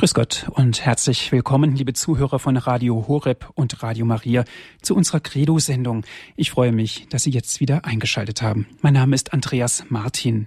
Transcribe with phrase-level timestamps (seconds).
[0.00, 4.46] Grüß Gott und herzlich willkommen, liebe Zuhörer von Radio Horeb und Radio Maria,
[4.80, 6.06] zu unserer Credo-Sendung.
[6.36, 8.66] Ich freue mich, dass Sie jetzt wieder eingeschaltet haben.
[8.80, 10.46] Mein Name ist Andreas Martin.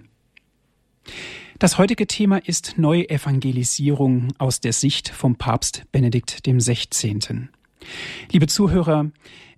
[1.60, 7.50] Das heutige Thema ist Neuevangelisierung aus der Sicht vom Papst Benedikt XVI.
[8.32, 9.12] Liebe Zuhörer,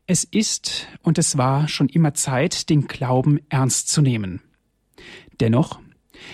[0.08, 4.42] es ist und es war schon immer Zeit, den Glauben ernst zu nehmen.
[5.40, 5.80] Dennoch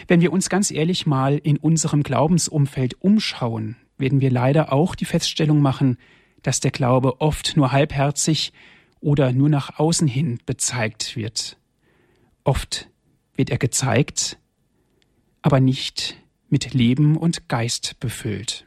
[0.08, 5.06] wenn wir uns ganz ehrlich mal in unserem Glaubensumfeld umschauen, werden wir leider auch die
[5.06, 5.98] Feststellung machen,
[6.42, 8.52] dass der Glaube oft nur halbherzig
[9.00, 11.58] oder nur nach außen hin bezeigt wird.
[12.44, 12.90] Oft
[13.36, 14.38] wird er gezeigt,
[15.42, 16.18] aber nicht
[16.50, 18.66] mit Leben und Geist befüllt.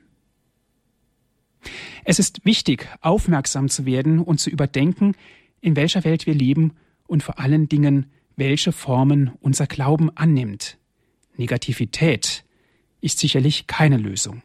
[2.04, 5.14] Es ist wichtig, aufmerksam zu werden und zu überdenken,
[5.60, 6.74] in welcher Welt wir leben
[7.06, 10.78] und vor allen Dingen, welche Formen unser Glauben annimmt.
[11.36, 12.44] Negativität
[13.00, 14.42] ist sicherlich keine Lösung.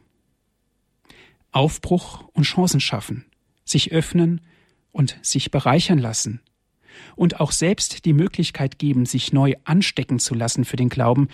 [1.51, 3.25] Aufbruch und Chancen schaffen,
[3.65, 4.41] sich öffnen
[4.91, 6.41] und sich bereichern lassen
[7.15, 11.27] und auch selbst die Möglichkeit geben, sich neu anstecken zu lassen für den Glauben,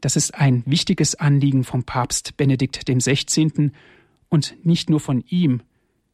[0.00, 3.72] das ist ein wichtiges Anliegen vom Papst Benedikt XVI.
[4.28, 5.62] und nicht nur von ihm,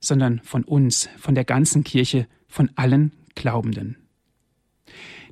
[0.00, 3.96] sondern von uns, von der ganzen Kirche, von allen Glaubenden.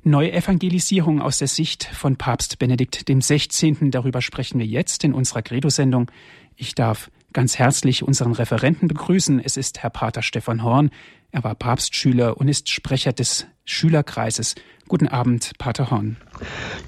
[0.05, 3.89] Neuevangelisierung aus der Sicht von Papst Benedikt XVI.
[3.89, 6.11] Darüber sprechen wir jetzt in unserer Credo-Sendung.
[6.57, 9.39] Ich darf ganz herzlich unseren Referenten begrüßen.
[9.39, 10.91] Es ist Herr Pater Stefan Horn.
[11.31, 14.55] Er war Papstschüler und ist Sprecher des Schülerkreises.
[14.89, 16.17] Guten Abend, Pater Horn.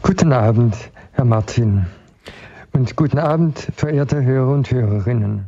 [0.01, 0.75] Guten Abend,
[1.13, 1.85] Herr Martin.
[2.73, 5.45] Und guten Abend, verehrte Hörer und Hörerinnen.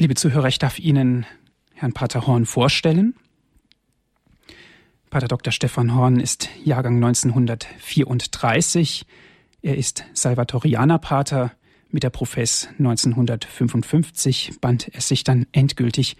[0.00, 1.24] Liebe Zuhörer, ich darf Ihnen
[1.72, 3.14] Herrn Pater Horn vorstellen.
[5.14, 5.52] Pater Dr.
[5.52, 9.06] Stefan Horn ist Jahrgang 1934.
[9.62, 11.52] Er ist Salvatorianerpater.
[11.88, 16.16] Mit der Profess 1955 band er sich dann endgültig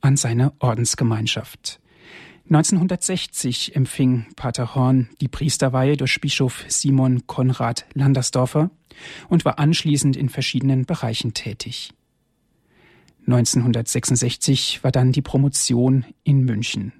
[0.00, 1.78] an seine Ordensgemeinschaft.
[2.44, 8.70] 1960 empfing Pater Horn die Priesterweihe durch Bischof Simon Konrad Landersdorfer
[9.28, 11.92] und war anschließend in verschiedenen Bereichen tätig.
[13.26, 16.94] 1966 war dann die Promotion in München.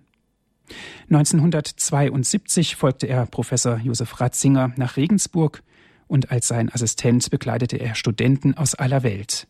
[1.11, 5.62] 1972 folgte er Professor Josef Ratzinger nach Regensburg
[6.06, 9.47] und als sein Assistent begleitete er Studenten aus aller Welt.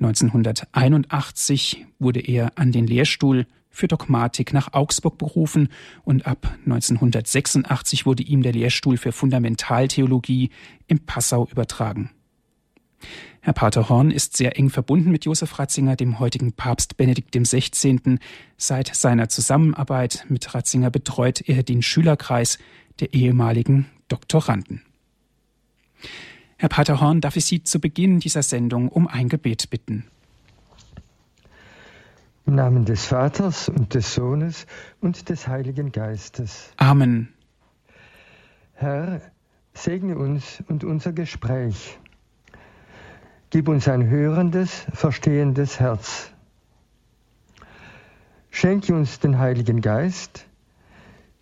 [0.00, 5.68] 1981 wurde er an den Lehrstuhl für Dogmatik nach Augsburg berufen
[6.04, 10.50] und ab 1986 wurde ihm der Lehrstuhl für Fundamentaltheologie
[10.86, 12.10] in Passau übertragen.
[13.40, 18.18] Herr Pater Horn ist sehr eng verbunden mit Josef Ratzinger, dem heutigen Papst Benedikt XVI.
[18.56, 22.58] Seit seiner Zusammenarbeit mit Ratzinger betreut er den Schülerkreis
[23.00, 24.82] der ehemaligen Doktoranden.
[26.56, 30.04] Herr Pater Horn, darf ich Sie zu Beginn dieser Sendung um ein Gebet bitten?
[32.46, 34.66] Im Namen des Vaters und des Sohnes
[35.00, 36.72] und des Heiligen Geistes.
[36.76, 37.28] Amen.
[38.74, 39.20] Herr,
[39.74, 41.98] segne uns und unser Gespräch
[43.52, 46.30] Gib uns ein hörendes, verstehendes Herz.
[48.50, 50.46] Schenke uns den Heiligen Geist,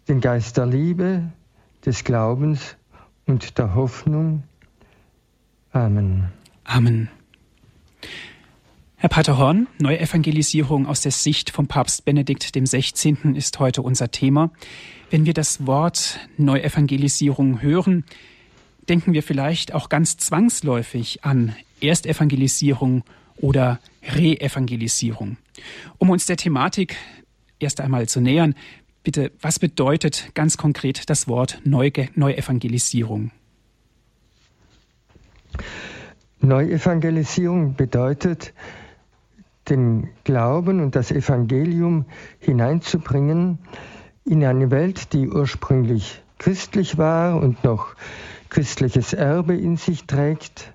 [0.09, 1.31] den Geist der Liebe,
[1.87, 2.77] des Glaubens
[3.27, 4.43] und der Hoffnung.
[5.71, 6.33] Amen.
[6.65, 7.09] Amen.
[8.97, 13.37] Herr Pater Horn, Neuevangelisierung aus der Sicht vom Papst Benedikt XVI.
[13.37, 14.51] ist heute unser Thema.
[15.11, 18.05] Wenn wir das Wort Neuevangelisierung hören,
[18.91, 23.05] denken wir vielleicht auch ganz zwangsläufig an Erstevangelisierung
[23.37, 25.37] oder Reevangelisierung.
[25.99, 26.97] Um uns der Thematik
[27.61, 28.57] erst einmal zu nähern,
[29.05, 33.31] bitte, was bedeutet ganz konkret das Wort Neuevangelisierung?
[36.41, 38.53] Neuevangelisierung bedeutet,
[39.69, 42.07] den Glauben und das Evangelium
[42.41, 43.59] hineinzubringen
[44.25, 47.95] in eine Welt, die ursprünglich christlich war und noch
[48.51, 50.75] christliches Erbe in sich trägt,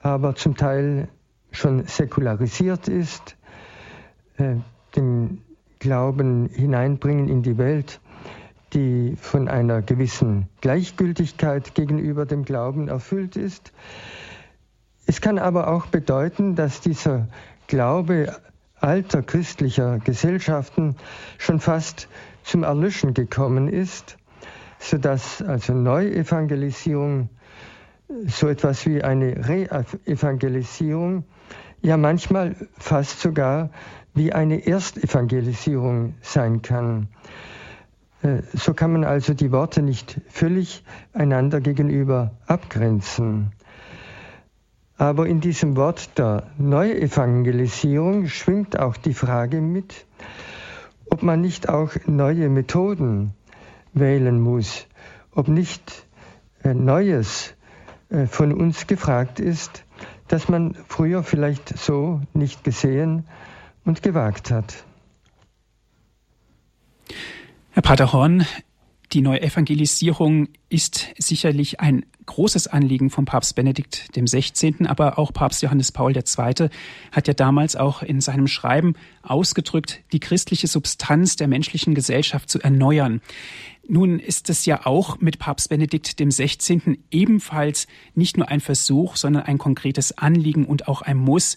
[0.00, 1.08] aber zum Teil
[1.50, 3.36] schon säkularisiert ist,
[4.36, 4.56] äh,
[4.96, 5.42] den
[5.78, 8.00] Glauben hineinbringen in die Welt,
[8.72, 13.72] die von einer gewissen Gleichgültigkeit gegenüber dem Glauben erfüllt ist.
[15.06, 17.28] Es kann aber auch bedeuten, dass dieser
[17.66, 18.34] Glaube
[18.80, 20.96] alter christlicher Gesellschaften
[21.38, 22.08] schon fast
[22.42, 24.18] zum Erlöschen gekommen ist,
[24.84, 27.30] sodass also Neuevangelisierung
[28.26, 31.24] so etwas wie eine Re-Evangelisierung,
[31.80, 33.70] ja manchmal fast sogar
[34.12, 37.08] wie eine Erstevangelisierung sein kann.
[38.22, 40.84] Äh, so kann man also die Worte nicht völlig
[41.14, 43.52] einander gegenüber abgrenzen.
[44.98, 50.06] Aber in diesem Wort der Neuevangelisierung schwingt auch die Frage mit,
[51.10, 53.34] ob man nicht auch neue Methoden
[53.94, 54.86] wählen muss,
[55.32, 56.06] ob nicht
[56.62, 57.54] äh, Neues
[58.10, 59.84] äh, von uns gefragt ist,
[60.28, 63.26] das man früher vielleicht so nicht gesehen
[63.84, 64.84] und gewagt hat.
[67.70, 68.46] Herr Pater Horn,
[69.12, 75.92] die Neuevangelisierung ist sicherlich ein großes Anliegen von Papst Benedikt XVI., aber auch Papst Johannes
[75.92, 76.68] Paul II.
[77.12, 82.60] hat ja damals auch in seinem Schreiben ausgedrückt, die christliche Substanz der menschlichen Gesellschaft zu
[82.60, 83.20] erneuern.
[83.86, 86.98] Nun ist es ja auch mit Papst Benedikt XVI.
[87.10, 91.56] ebenfalls nicht nur ein Versuch, sondern ein konkretes Anliegen und auch ein Muss.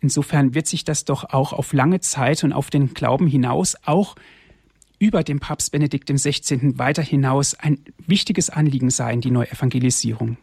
[0.00, 4.16] Insofern wird sich das doch auch auf lange Zeit und auf den Glauben hinaus auch
[4.98, 6.78] über dem Papst Benedikt XVI.
[6.78, 10.38] weiter hinaus ein wichtiges Anliegen sein, die Neuevangelisierung.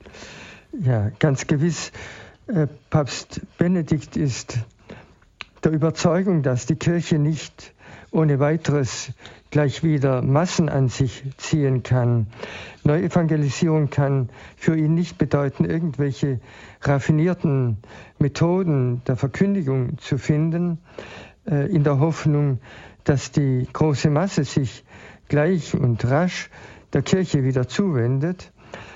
[0.79, 1.91] Ja, ganz gewiss.
[2.47, 4.59] Äh, Papst Benedikt ist
[5.63, 7.74] der Überzeugung, dass die Kirche nicht
[8.12, 9.12] ohne weiteres
[9.53, 12.25] gleich wieder Massen an sich ziehen kann.
[12.83, 16.39] Neuevangelisierung kann für ihn nicht bedeuten, irgendwelche
[16.81, 17.77] raffinierten
[18.17, 20.79] Methoden der Verkündigung zu finden,
[21.45, 22.61] äh, in der Hoffnung,
[23.03, 24.83] dass die große Masse sich
[25.27, 26.50] gleich und rasch
[26.91, 28.51] der Kirche wieder zuwendet,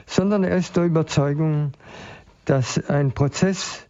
[0.07, 1.74] sondern er ist der Überzeugung,
[2.45, 3.86] dass ein Prozess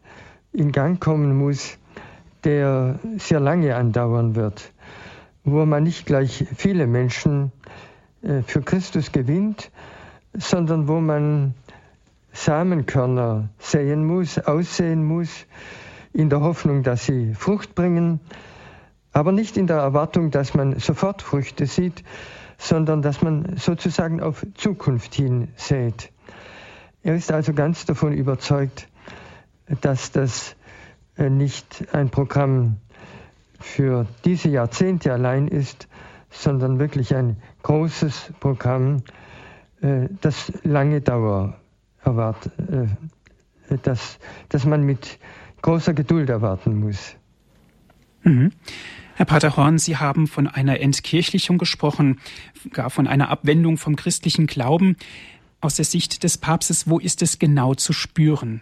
[0.51, 1.77] in Gang kommen muss,
[2.43, 4.73] der sehr lange andauern wird,
[5.47, 7.51] wo man nicht gleich viele Menschen
[8.21, 9.71] äh, für Christus gewinnt,
[10.33, 11.55] sondern wo man
[12.33, 15.47] Samenkörner säen muss, aussehen muss,
[16.13, 18.19] in der Hoffnung, dass sie Frucht bringen
[19.17, 22.03] aber nicht in der Erwartung, dass man sofort Früchte sieht,
[22.59, 26.11] sondern dass man sozusagen auf Zukunft hin sät.
[27.01, 28.87] Er ist also ganz davon überzeugt,
[29.81, 30.55] dass das
[31.17, 32.77] äh, nicht ein Programm
[33.59, 35.87] für diese Jahrzehnte allein ist,
[36.29, 39.03] sondern wirklich ein großes Programm,
[39.81, 41.57] äh, das lange Dauer
[42.03, 44.19] erwartet, äh, das,
[44.49, 45.19] das man mit
[45.61, 47.15] großer Geduld erwarten muss.
[48.23, 48.51] Mhm.
[49.15, 52.19] Herr Pater Horn, Sie haben von einer Entkirchlichung gesprochen,
[52.71, 54.95] gar von einer Abwendung vom christlichen Glauben.
[55.59, 58.61] Aus der Sicht des Papstes, wo ist es genau zu spüren?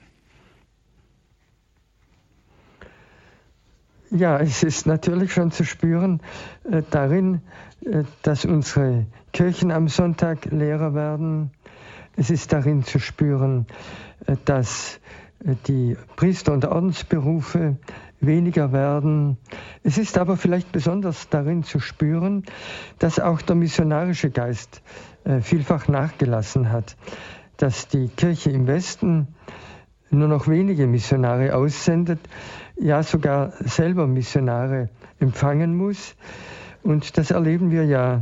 [4.15, 6.21] Ja, es ist natürlich schon zu spüren
[6.69, 7.41] äh, darin,
[7.81, 11.51] äh, dass unsere Kirchen am Sonntag leerer werden.
[12.15, 13.67] Es ist darin zu spüren,
[14.25, 15.01] äh, dass
[15.43, 17.75] äh, die Priester- und Ordensberufe
[18.21, 19.37] weniger werden.
[19.83, 22.45] Es ist aber vielleicht besonders darin zu spüren,
[22.99, 24.81] dass auch der missionarische Geist
[25.25, 26.95] äh, vielfach nachgelassen hat,
[27.57, 29.27] dass die Kirche im Westen
[30.09, 32.19] nur noch wenige Missionare aussendet,
[32.77, 34.89] ja sogar selber Missionare
[35.19, 36.15] empfangen muss.
[36.83, 38.21] Und das erleben wir ja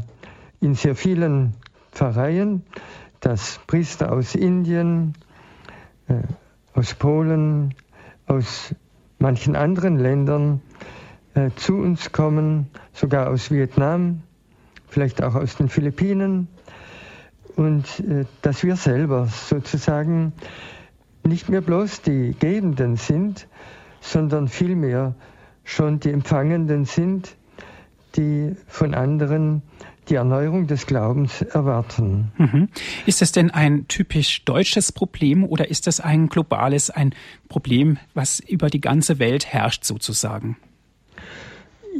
[0.62, 1.54] in sehr vielen
[1.92, 2.64] Pfarreien,
[3.20, 5.14] dass Priester aus Indien,
[6.08, 6.16] äh,
[6.74, 7.74] aus Polen,
[8.28, 8.74] aus
[9.20, 10.62] manchen anderen Ländern
[11.34, 14.24] äh, zu uns kommen, sogar aus Vietnam,
[14.88, 16.48] vielleicht auch aus den Philippinen,
[17.56, 20.34] und äh, dass wir selber sozusagen
[21.24, 23.48] nicht mehr bloß die Gebenden sind,
[24.04, 25.16] sondern vielmehr
[25.64, 27.36] schon die Empfangenden sind,
[28.16, 29.64] die von anderen
[30.10, 32.32] die Erneuerung des Glaubens erwarten.
[32.38, 32.68] Mhm.
[33.06, 37.16] Ist das denn ein typisch deutsches Problem oder ist das ein globales, ein
[37.48, 40.58] Problem, was über die ganze Welt herrscht sozusagen?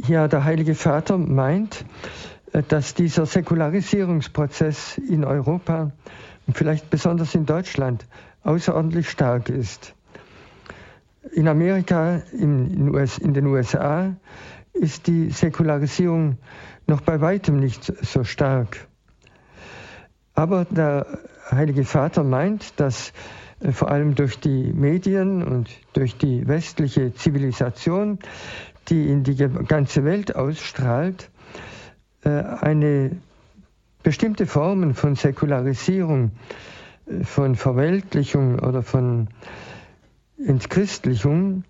[0.06, 1.86] Ja, der Heilige Vater meint,
[2.52, 5.92] äh, dass dieser Säkularisierungsprozess in Europa
[6.46, 8.04] und vielleicht besonders in Deutschland
[8.42, 9.94] außerordentlich stark ist.
[11.32, 12.92] In Amerika, in,
[13.32, 14.14] den USA
[14.72, 16.38] ist die Säkularisierung
[16.86, 18.86] noch bei weitem nicht so stark.
[20.34, 21.06] Aber der
[21.50, 23.12] Heilige Vater meint, dass
[23.60, 28.18] äh, vor allem durch die Medien und durch die westliche Zivilisation,
[28.88, 31.30] die in die ganze Welt ausstrahlt,
[32.24, 33.12] äh, eine
[34.02, 36.32] bestimmte Formen von Säkularisierung,
[37.06, 39.28] äh, von Verweltlichung oder von
[40.38, 41.64] Entchristlichung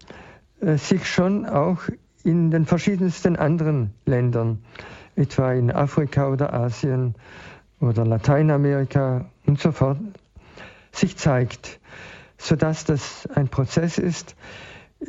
[0.61, 1.83] sich schon auch
[2.23, 4.65] in den verschiedensten anderen Ländern
[5.17, 7.15] etwa in Afrika oder Asien
[7.81, 9.99] oder Lateinamerika und so fort,
[10.93, 11.81] sich zeigt,
[12.39, 14.37] sodass das ein Prozess ist,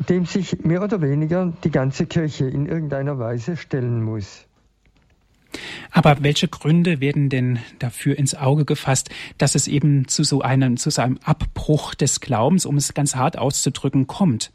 [0.09, 4.45] dem sich mehr oder weniger die ganze Kirche in irgendeiner Weise stellen muss.
[5.91, 10.77] Aber welche Gründe werden denn dafür ins Auge gefasst, dass es eben zu so einem,
[10.77, 14.51] zu so einem Abbruch des Glaubens, um es ganz hart auszudrücken, kommt?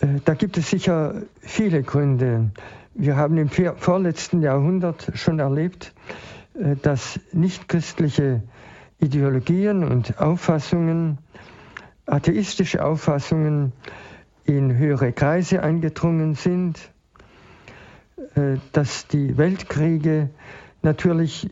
[0.00, 2.50] Äh, da gibt es sicher viele Gründe.
[2.94, 5.92] Wir haben im vorletzten Jahrhundert schon erlebt,
[6.54, 8.42] äh, dass nichtchristliche
[9.00, 11.18] Ideologien und Auffassungen,
[12.06, 13.72] atheistische Auffassungen
[14.44, 16.90] in höhere Kreise eingedrungen sind,
[18.72, 20.30] dass die Weltkriege
[20.82, 21.50] natürlich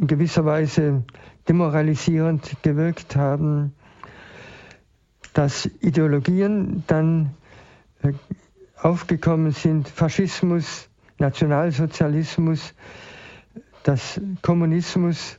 [0.00, 1.04] in gewisser Weise
[1.48, 3.72] demoralisierend gewirkt haben,
[5.32, 7.34] dass Ideologien dann
[8.02, 8.12] äh,
[8.80, 10.88] aufgekommen sind, Faschismus,
[11.18, 12.74] Nationalsozialismus,
[13.82, 15.38] das Kommunismus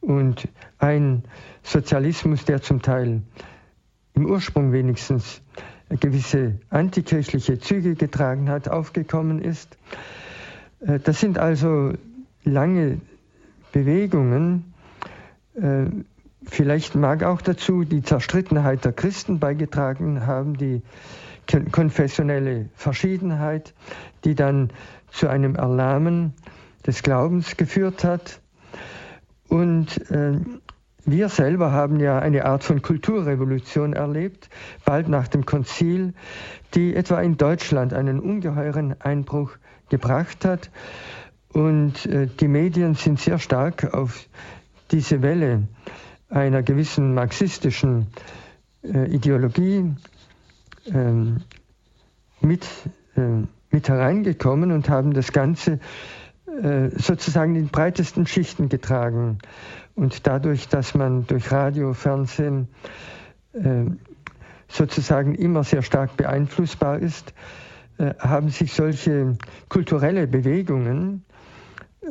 [0.00, 1.24] und ein
[1.62, 3.22] Sozialismus, der zum Teil
[4.14, 5.42] im Ursprung wenigstens
[5.88, 9.76] gewisse antikirchliche Züge getragen hat, aufgekommen ist.
[10.80, 11.92] Äh, das sind also
[12.44, 13.00] lange
[13.72, 14.74] Bewegungen.
[15.54, 15.86] Äh,
[16.44, 20.82] vielleicht mag auch dazu die Zerstrittenheit der Christen beigetragen haben, die
[21.72, 23.74] konfessionelle Verschiedenheit,
[24.24, 24.70] die dann
[25.10, 26.34] zu einem Erlahmen
[26.86, 28.40] des Glaubens geführt hat.
[29.48, 30.38] Und äh,
[31.04, 34.50] wir selber haben ja eine Art von Kulturrevolution erlebt,
[34.84, 36.12] bald nach dem Konzil,
[36.74, 39.52] die etwa in Deutschland einen ungeheuren Einbruch
[39.88, 40.70] gebracht hat.
[41.52, 44.26] Und äh, die Medien sind sehr stark auf
[44.90, 45.68] diese Welle
[46.28, 48.08] einer gewissen marxistischen
[48.82, 49.94] äh, Ideologie
[50.86, 51.42] ähm,
[52.40, 52.66] mit,
[53.16, 53.20] äh,
[53.70, 55.80] mit hereingekommen und haben das Ganze
[56.96, 59.38] sozusagen in breitesten Schichten getragen.
[59.94, 62.68] Und dadurch, dass man durch Radio, Fernsehen
[64.66, 67.32] sozusagen immer sehr stark beeinflussbar ist,
[67.98, 69.36] haben sich solche
[69.68, 71.24] kulturelle Bewegungen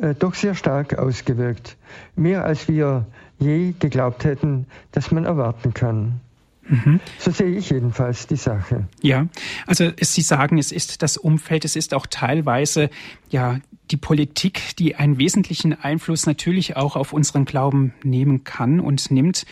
[0.00, 1.76] äh, doch sehr stark ausgewirkt.
[2.16, 3.06] Mehr als wir
[3.38, 6.20] je geglaubt hätten, dass man erwarten kann.
[6.68, 7.00] Mhm.
[7.18, 8.86] So sehe ich jedenfalls die Sache.
[9.00, 9.26] Ja,
[9.66, 12.90] also Sie sagen, es ist das Umfeld, es ist auch teilweise
[13.30, 13.58] ja
[13.90, 19.46] die Politik, die einen wesentlichen Einfluss natürlich auch auf unseren Glauben nehmen kann und nimmt.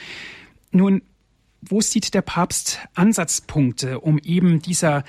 [0.72, 1.00] Nun,
[1.62, 5.04] wo sieht der Papst Ansatzpunkte, um eben dieser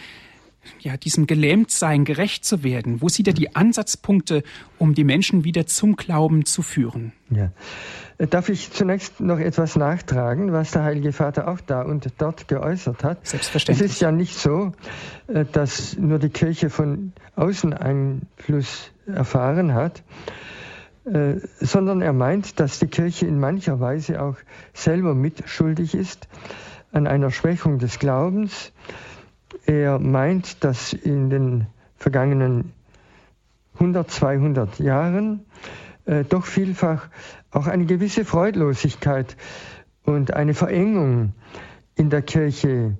[0.79, 3.01] ja, diesem Gelähmtsein gerecht zu werden?
[3.01, 4.43] Wo sieht er die Ansatzpunkte,
[4.77, 7.13] um die Menschen wieder zum Glauben zu führen?
[7.29, 7.51] Ja.
[8.17, 13.03] Darf ich zunächst noch etwas nachtragen, was der Heilige Vater auch da und dort geäußert
[13.03, 13.27] hat?
[13.27, 13.85] Selbstverständlich.
[13.85, 14.71] Es ist ja nicht so,
[15.27, 20.01] äh, dass nur die Kirche von außen Einfluss erfahren hat,
[21.05, 24.37] äh, sondern er meint, dass die Kirche in mancher Weise auch
[24.73, 26.27] selber mitschuldig ist
[26.91, 28.73] an einer Schwächung des Glaubens.
[29.67, 32.71] Er meint, dass in den vergangenen
[33.73, 35.45] 100, 200 Jahren
[36.05, 37.09] äh, doch vielfach
[37.51, 39.35] auch eine gewisse Freudlosigkeit
[40.05, 41.33] und eine Verengung
[41.95, 42.95] in der Kirche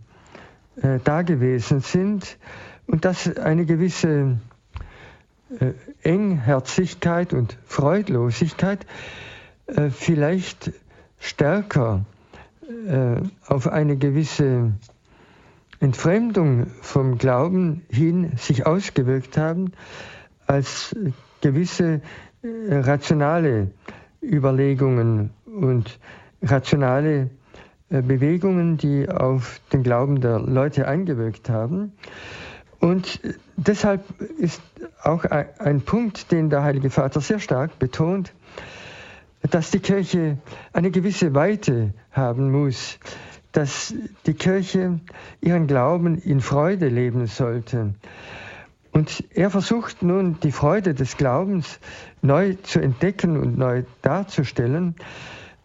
[0.81, 2.37] äh, da gewesen sind
[2.85, 4.37] und dass eine gewisse
[5.59, 5.71] äh,
[6.03, 8.85] Engherzigkeit und Freudlosigkeit
[9.67, 10.73] äh, vielleicht
[11.17, 12.05] stärker
[12.87, 14.73] äh, auf eine gewisse
[15.79, 19.73] Entfremdung vom Glauben hin sich ausgewirkt haben,
[20.47, 20.95] als
[21.41, 22.01] gewisse
[22.41, 23.71] äh, rationale
[24.21, 25.99] Überlegungen und
[26.41, 27.29] rationale
[27.89, 31.93] äh, Bewegungen, die auf den Glauben der Leute eingewirkt haben.
[32.79, 33.19] Und
[33.55, 34.03] deshalb
[34.37, 34.61] ist
[35.01, 38.33] auch ein Punkt, den der Heilige Vater sehr stark betont,
[39.41, 40.37] dass die Kirche
[40.73, 42.99] eine gewisse Weite haben muss,
[43.51, 43.93] dass
[44.25, 44.99] die Kirche
[45.41, 47.93] ihren Glauben in Freude leben sollte.
[48.91, 51.79] Und er versucht nun, die Freude des Glaubens
[52.21, 54.95] neu zu entdecken und neu darzustellen.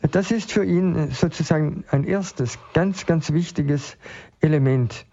[0.03, 3.97] Das ist für ihn sozusagen ein erstes, ganz, ganz wichtiges
[4.41, 5.07] Element,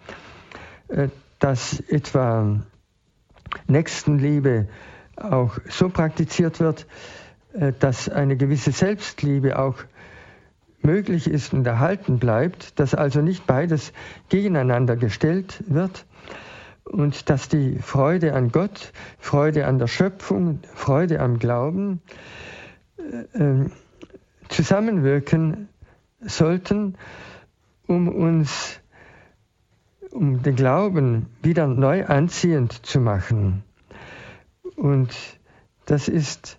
[0.89, 1.09] äh,
[1.39, 2.59] dass etwa
[3.67, 4.67] Nächstenliebe
[5.15, 6.87] auch so praktiziert wird,
[7.53, 9.75] äh, dass eine gewisse Selbstliebe auch
[10.81, 13.93] möglich ist und erhalten bleibt, dass also nicht beides
[14.29, 16.05] gegeneinander gestellt wird,
[16.89, 22.01] und dass die Freude an Gott, Freude an der Schöpfung, Freude am Glauben
[22.97, 23.71] äh, ähm,
[24.49, 25.69] zusammenwirken
[26.21, 26.95] sollten,
[27.87, 28.79] um uns,
[30.11, 33.63] um den Glauben wieder neu anziehend zu machen.
[34.75, 35.15] Und
[35.85, 36.57] das ist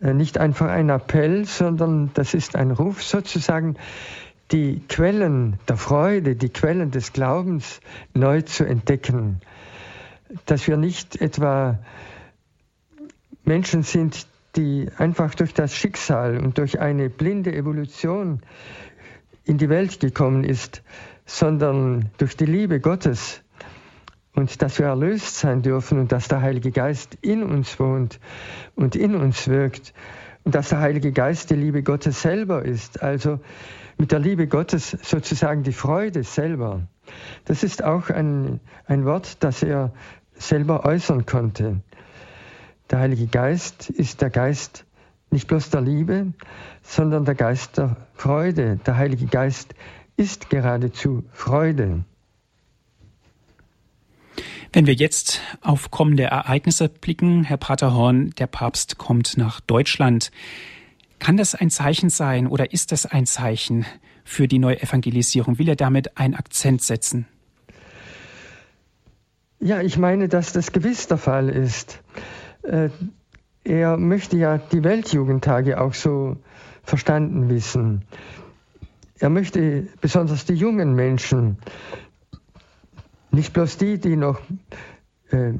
[0.00, 3.76] nicht einfach ein Appell, sondern das ist ein Ruf sozusagen,
[4.52, 7.80] die Quellen der Freude, die Quellen des Glaubens
[8.14, 9.40] neu zu entdecken.
[10.44, 11.78] Dass wir nicht etwa
[13.44, 14.26] Menschen sind,
[14.56, 18.40] die einfach durch das Schicksal und durch eine blinde Evolution
[19.44, 20.82] in die Welt gekommen ist,
[21.24, 23.42] sondern durch die Liebe Gottes
[24.36, 28.20] und dass wir erlöst sein dürfen und dass der Heilige Geist in uns wohnt
[28.76, 29.92] und in uns wirkt
[30.44, 33.40] und dass der Heilige Geist die Liebe Gottes selber ist, also
[33.98, 36.82] mit der Liebe Gottes sozusagen die Freude selber.
[37.46, 39.92] Das ist auch ein, ein Wort, das er
[40.34, 41.80] selber äußern konnte.
[42.90, 44.84] Der Heilige Geist ist der Geist
[45.30, 46.34] nicht bloß der Liebe,
[46.82, 48.78] sondern der Geist der Freude.
[48.86, 49.74] Der Heilige Geist
[50.16, 52.04] ist geradezu Freude.
[54.72, 60.30] Wenn wir jetzt auf kommende Ereignisse blicken, Herr Paterhorn, der Papst kommt nach Deutschland.
[61.18, 63.86] Kann das ein Zeichen sein oder ist das ein Zeichen
[64.24, 65.58] für die Neuevangelisierung?
[65.58, 67.26] Will er damit einen Akzent setzen?
[69.58, 72.02] Ja, ich meine, dass das gewiss der Fall ist.
[72.62, 72.90] Äh,
[73.64, 76.36] er möchte ja die Weltjugendtage auch so
[76.82, 78.04] verstanden wissen.
[79.18, 81.56] Er möchte besonders die jungen Menschen,
[83.36, 84.40] nicht bloß die, die noch
[85.30, 85.52] äh,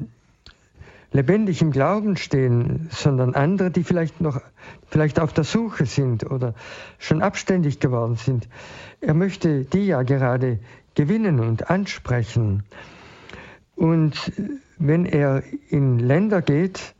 [1.11, 4.41] lebendig im Glauben stehen, sondern andere, die vielleicht noch
[4.89, 6.55] vielleicht auf der Suche sind oder
[6.97, 8.49] schon abständig geworden sind.
[8.99, 10.59] Er möchte die ja gerade
[10.95, 12.63] gewinnen und ansprechen.
[13.75, 14.31] Und
[14.79, 16.95] wenn er in Länder geht,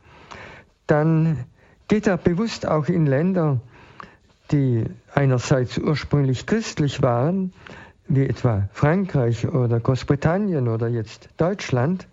[0.86, 1.44] dann
[1.88, 3.60] geht er bewusst auch in Länder,
[4.52, 7.52] die einerseits ursprünglich christlich waren,
[8.08, 12.08] wie etwa Frankreich oder Großbritannien oder jetzt Deutschland,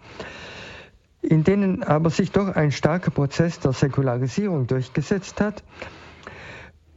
[1.22, 5.64] in denen aber sich doch ein starker Prozess der Säkularisierung durchgesetzt hat.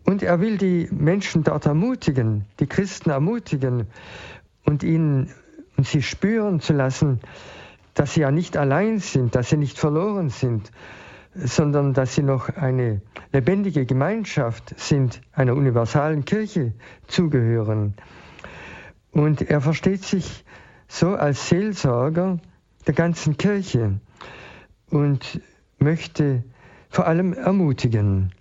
[0.04, 3.86] Und er will die Menschen dort ermutigen, die Christen ermutigen
[4.64, 5.30] und ihnen
[5.76, 7.20] und sie spüren zu lassen,
[7.94, 10.72] dass sie ja nicht allein sind, dass sie nicht verloren sind,
[11.34, 13.00] sondern dass sie noch eine
[13.32, 16.72] lebendige Gemeinschaft sind, einer universalen Kirche
[17.06, 17.94] zugehören.
[19.12, 20.44] Und er versteht sich
[20.86, 22.38] so als Seelsorger
[22.86, 24.00] der ganzen Kirche
[24.90, 25.40] und
[25.78, 26.44] möchte
[26.88, 28.32] vor allem ermutigen.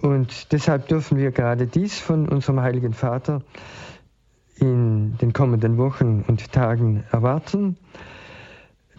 [0.00, 3.42] Und deshalb dürfen wir gerade dies von unserem Heiligen Vater
[4.56, 7.76] in den kommenden Wochen und Tagen erwarten,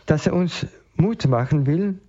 [0.06, 2.00] dass er uns Mut machen will,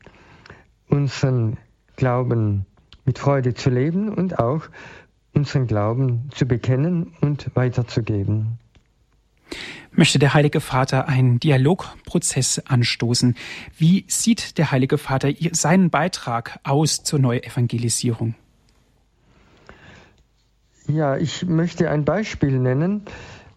[0.88, 1.56] unseren
[1.96, 2.66] Glauben
[3.04, 4.62] mit Freude zu leben und auch
[5.34, 8.58] unseren Glauben zu bekennen und weiterzugeben.
[9.92, 13.36] Möchte der Heilige Vater einen Dialogprozess anstoßen?
[13.76, 18.34] Wie sieht der Heilige Vater seinen Beitrag aus zur Neuevangelisierung?
[20.86, 23.02] Ja, ich möchte ein Beispiel nennen.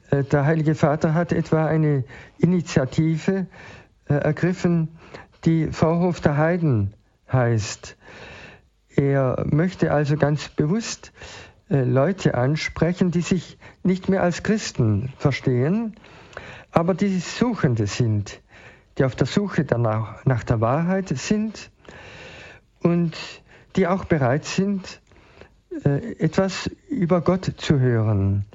[0.09, 2.03] Äh, der Heilige Vater hat etwa eine
[2.37, 3.47] Initiative
[4.07, 4.89] äh, ergriffen,
[5.45, 6.93] die Vorhof der Heiden
[7.31, 7.97] heißt.
[8.95, 11.11] Er möchte also ganz bewusst
[11.81, 15.95] Leute ansprechen, die sich nicht mehr als Christen verstehen,
[16.71, 18.41] aber die Suchende sind,
[18.97, 21.71] die auf der Suche danach, nach der Wahrheit sind
[22.81, 23.17] und
[23.75, 25.01] die auch bereit sind,
[25.83, 28.45] äh, etwas über Gott zu hören.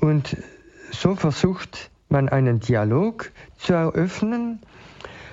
[0.00, 0.36] Und
[0.90, 4.60] so versucht man einen Dialog zu eröffnen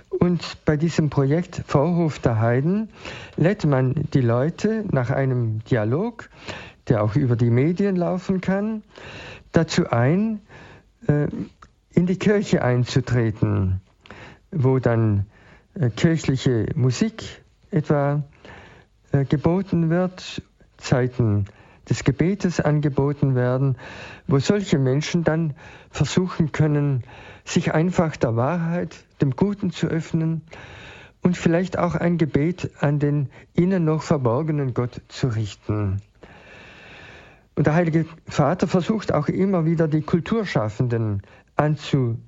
[0.10, 2.90] und bei diesem Projekt Vorhof der Heiden
[3.36, 6.30] lädt man die Leute nach einem Dialog,
[6.90, 8.84] der auch über die Medien laufen kann,
[9.52, 10.42] dazu ein,
[11.08, 11.28] äh,
[11.92, 13.82] in die Kirche einzutreten,
[14.52, 15.26] wo dann
[15.74, 18.24] äh, kirchliche Musik etwa
[19.12, 20.42] äh, geboten wird,
[20.78, 21.46] Zeiten
[21.90, 23.78] des Gebetes angeboten werden,
[24.28, 25.56] wo solche Menschen dann
[25.90, 27.04] versuchen können,
[27.46, 30.42] sich einfach der Wahrheit, dem Guten zu öffnen
[31.22, 36.02] und vielleicht auch ein Gebet an den ihnen noch verborgenen Gott zu richten.
[37.58, 41.24] Und der Heilige Vater versucht auch immer wieder die Kulturschaffenden
[41.56, 42.22] anzureden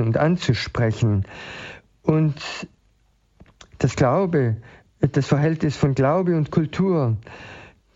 [0.00, 1.26] und anzusprechen.
[2.00, 2.40] Und
[3.78, 4.58] das Glaube,
[5.00, 7.16] das Verhältnis von Glaube und Kultur,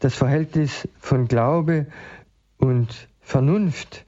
[0.01, 1.87] das Verhältnis von Glaube
[2.57, 4.05] und Vernunft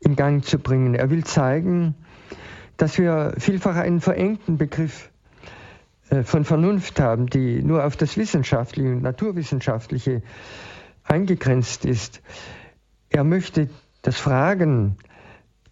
[0.00, 0.96] in Gang zu bringen.
[0.96, 1.94] Er will zeigen,
[2.76, 5.12] dass wir vielfach einen verengten Begriff
[6.10, 10.22] äh, von Vernunft haben, die nur auf das Wissenschaftliche und Naturwissenschaftliche
[11.08, 12.22] eingegrenzt ist.
[13.10, 13.68] Er möchte
[14.02, 14.96] das Fragen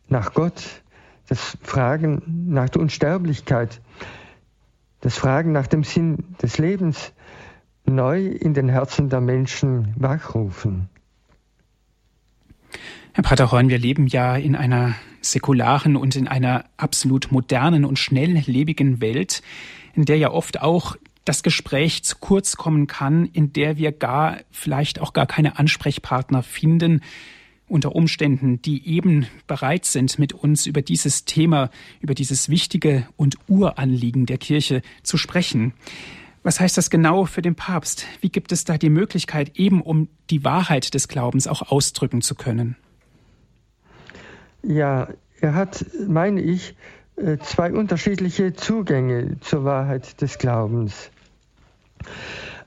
[0.08, 0.82] nach Gott,
[1.28, 3.80] das Fragen nach der Unsterblichkeit,
[5.00, 7.12] das Fragen nach dem Sinn des Lebens
[7.84, 10.88] neu in den Herzen der Menschen wachrufen.
[13.12, 17.98] Herr Pater Horn, wir leben ja in einer säkularen und in einer absolut modernen und
[17.98, 19.42] schnelllebigen Welt,
[19.94, 24.38] in der ja oft auch das Gespräch zu kurz kommen kann, in der wir gar
[24.50, 27.02] vielleicht auch gar keine Ansprechpartner finden,
[27.68, 33.36] unter Umständen, die eben bereit sind, mit uns über dieses Thema, über dieses wichtige und
[33.48, 35.74] Uranliegen der Kirche zu sprechen.
[36.44, 38.06] Was heißt das genau für den Papst?
[38.20, 42.36] Wie gibt es da die Möglichkeit, eben um die Wahrheit des Glaubens auch ausdrücken zu
[42.36, 42.76] können?
[44.62, 45.08] Ja,
[45.40, 46.76] er hat, meine ich,
[47.16, 51.10] äh, zwei unterschiedliche Zugänge zur Wahrheit des Glaubens.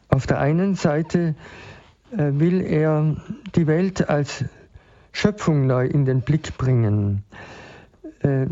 [0.07, 1.35] Auf der einen Seite
[2.11, 3.17] äh, will er
[3.55, 4.45] die Welt als
[5.11, 7.23] Schöpfung neu in den Blick bringen,
[8.21, 8.47] äh,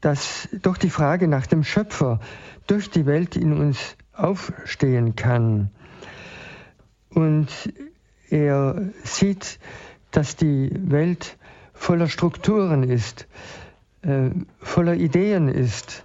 [0.00, 2.20] dass doch die Frage nach dem Schöpfer
[2.66, 5.70] durch die Welt in uns aufstehen kann.
[7.10, 7.48] Und
[8.30, 9.58] er sieht,
[10.10, 11.36] dass die Welt
[11.74, 13.26] voller Strukturen ist,
[14.02, 16.04] äh, voller Ideen ist,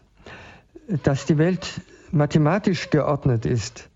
[1.03, 1.81] dass die Welt
[2.12, 3.89] mathematisch geordnet ist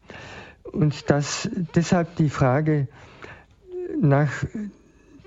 [0.64, 2.88] und dass deshalb die Frage
[4.00, 4.30] nach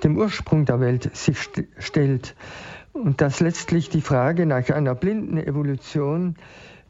[0.03, 2.35] dem Ursprung der Welt sich st stellt
[2.92, 6.37] und dass letztlich die Frage nach einer blinden Evolution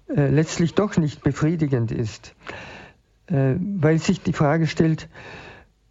[0.09, 2.35] äh, letztlich doch nicht befriedigend ist,
[3.27, 5.09] äh, weil sich die Frage stellt,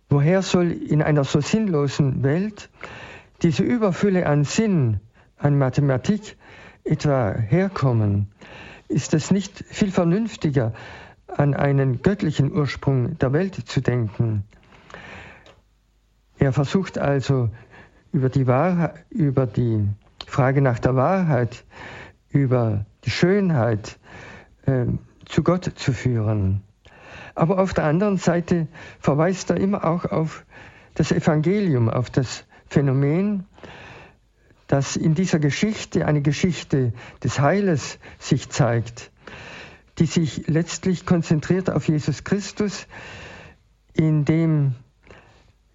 [0.10, 2.70] woher soll in einer so sinnlosen Welt
[3.42, 5.00] diese Überfülle an Sinn,
[5.38, 6.36] an Mathematik
[6.84, 8.32] etwa herkommen,
[8.91, 10.73] ist es nicht viel vernünftiger,
[11.27, 14.43] an einen göttlichen Ursprung der Welt zu denken.
[16.38, 17.49] Er versucht also
[18.12, 19.88] über die, Wahrheit, über die
[20.27, 21.63] Frage nach der Wahrheit,
[22.30, 23.97] über die Schönheit
[24.65, 24.86] äh,
[25.25, 26.62] zu Gott zu führen.
[27.36, 28.67] Aber auf der anderen Seite
[28.99, 30.45] verweist er immer auch auf
[30.95, 33.45] das Evangelium, auf das Phänomen,
[34.71, 39.12] dass in dieser Geschichte eine Geschichte des Heiles sich zeigt,
[39.99, 42.88] die sich letztlich konzentriert auf Jesus Christus,
[43.93, 44.75] in dem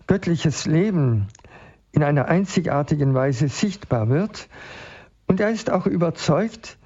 [0.07, 1.29] göttliches Leben
[1.93, 4.49] in einer einzigartigen Weise sichtbar wird.
[5.27, 6.79] Und er ist auch überzeugt,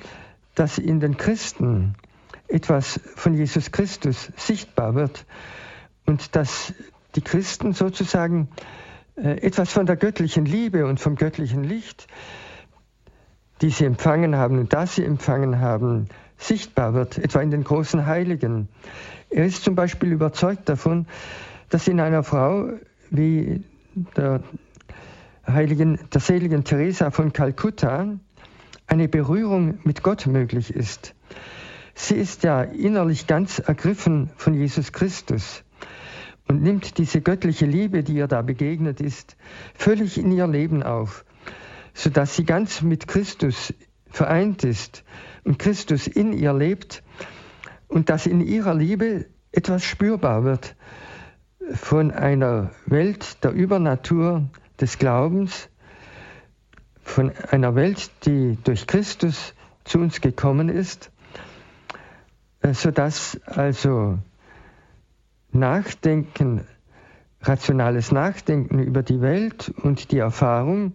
[0.57, 1.95] dass in den Christen
[2.49, 5.27] etwas von Jesus Christus sichtbar wird
[6.07, 6.75] und dass
[7.15, 8.49] die Christen sozusagen
[9.17, 12.07] etwas von der göttlichen Liebe und vom göttlichen Licht,
[13.61, 18.07] die sie empfangen haben und das sie empfangen haben, sichtbar wird, etwa in den großen
[18.07, 18.69] Heiligen.
[19.29, 21.07] Er ist zum Beispiel überzeugt davon,
[21.69, 22.71] dass in einer Frau
[23.11, 23.65] wie
[24.17, 24.43] der
[25.47, 28.19] heiligen, der seligen Teresa von Kalkutta
[28.87, 31.15] eine Berührung mit Gott möglich ist.
[31.95, 35.65] Sie ist ja innerlich ganz ergriffen von Jesus Christus
[36.51, 39.37] und nimmt diese göttliche Liebe, die ihr da begegnet ist,
[39.73, 41.25] völlig in ihr Leben auf,
[41.95, 43.73] sodass sie ganz mit Christus
[44.09, 45.05] vereint ist
[45.45, 47.05] und Christus in ihr lebt
[47.87, 50.75] und dass in ihrer Liebe etwas spürbar wird
[51.73, 55.69] von einer Welt der Übernatur des Glaubens,
[57.05, 61.13] von einer Welt, die durch Christus zu uns gekommen ist,
[62.63, 64.19] äh, sodass also
[65.53, 66.67] Nachdenken,
[67.43, 70.93] rationales Nachdenken über die Welt und die Erfahrung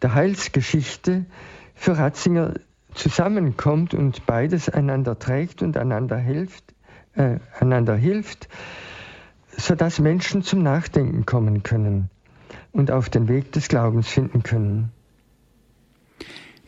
[0.00, 1.26] der Heilsgeschichte
[1.74, 2.54] für Ratzinger
[2.94, 6.74] zusammenkommt und beides einander trägt und einander hilft,
[7.14, 8.48] äh, einander hilft,
[9.56, 12.10] sodass Menschen zum Nachdenken kommen können
[12.72, 14.92] und auf den Weg des Glaubens finden können.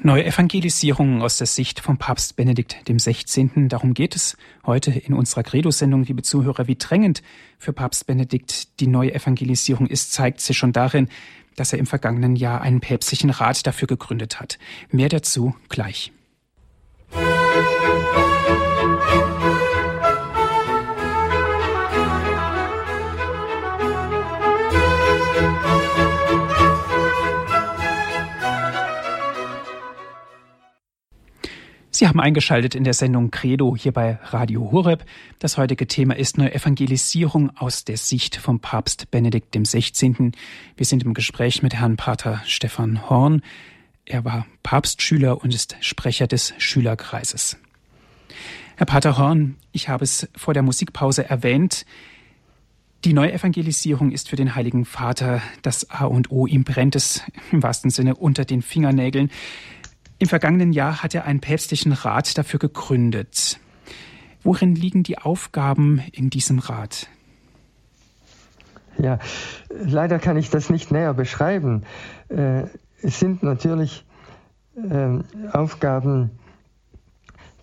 [0.07, 3.69] Neue Evangelisierung aus der Sicht von Papst Benedikt XVI.
[3.69, 4.37] Darum geht es
[4.67, 6.67] heute in unserer Credo-Sendung, liebe Zuhörer.
[6.67, 7.23] Wie drängend
[7.59, 11.09] für Papst Benedikt die neue Evangelisierung ist, zeigt sich schon darin,
[11.57, 14.59] dass er im vergangenen Jahr einen päpstlichen Rat dafür gegründet hat.
[14.91, 16.13] Mehr dazu gleich.
[17.15, 18.14] Musik
[31.95, 35.05] Sie haben eingeschaltet in der Sendung Credo hier bei Radio Horeb.
[35.39, 40.33] Das heutige Thema ist eine Evangelisierung aus der Sicht vom Papst Benedikt XVI.
[40.77, 43.43] Wir sind im Gespräch mit Herrn Pater Stefan Horn.
[44.07, 47.59] Er war Papstschüler und ist Sprecher des Schülerkreises.
[48.75, 51.87] Herr Pater Horn, ich habe es vor der Musikpause erwähnt.
[53.05, 56.49] Die Neuevangelisierung ist für den Heiligen Vater das A und O.
[56.49, 59.31] Ihm brennt es im wahrsten Sinne unter den Fingernägeln.
[60.25, 63.61] Im vergangenen Jahr hat er einen päpstlichen Rat dafür gegründet.
[64.43, 67.09] Worin liegen die Aufgaben in diesem Rat?
[68.97, 69.19] Ja,
[69.69, 71.83] leider kann ich das nicht näher beschreiben.
[72.31, 72.63] Äh,
[73.03, 74.07] es sind natürlich
[74.79, 76.31] ähm, Aufgaben,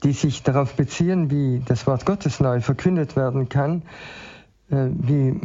[0.04, 3.82] die sich darauf beziehen, wie das Wort Gottes neu verkündet werden kann,
[4.70, 5.42] äh, wie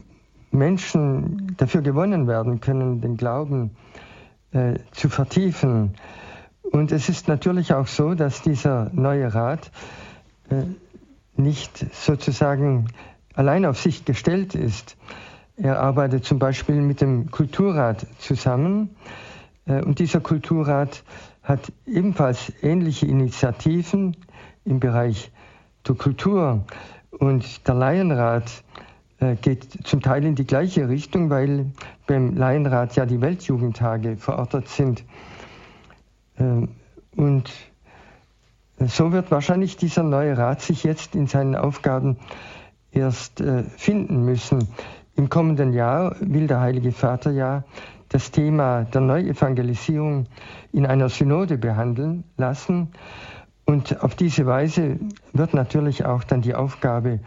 [0.51, 3.71] Menschen dafür gewonnen werden können, den Glauben
[4.53, 5.95] äh, zu vertiefen.
[6.71, 9.71] Und es ist natürlich auch so, dass dieser neue Rat
[11.37, 12.89] nicht sozusagen
[13.35, 14.97] allein auf sich gestellt ist.
[15.57, 18.91] Er arbeitet zum Beispiel mit dem Kulturrat zusammen
[19.67, 21.03] äh, und dieser Kulturrat
[21.43, 24.17] hat ebenfalls ähnliche Initiativen
[24.65, 25.31] im Bereich
[25.87, 26.65] der Kultur
[27.11, 28.65] und der Laienrat
[29.21, 31.67] äh, geht zum Teil in die gleiche Richtung, weil
[32.07, 35.05] beim Laienrat ja die Weltjugendtage verortet sind.
[36.39, 36.67] Äh,
[37.17, 37.51] und
[38.79, 42.19] so wird wahrscheinlich dieser neue Rat sich jetzt in seinen Aufgaben
[42.93, 43.43] erst
[43.77, 44.69] finden müssen.
[45.17, 47.65] Im kommenden Jahr will der Heilige Vater ja
[48.09, 50.27] das Thema der Neuevangelisierung
[50.73, 52.89] in einer Synode behandeln lassen.
[53.65, 54.99] Und auf diese Weise
[55.33, 57.21] wird natürlich auch dann die Aufgabe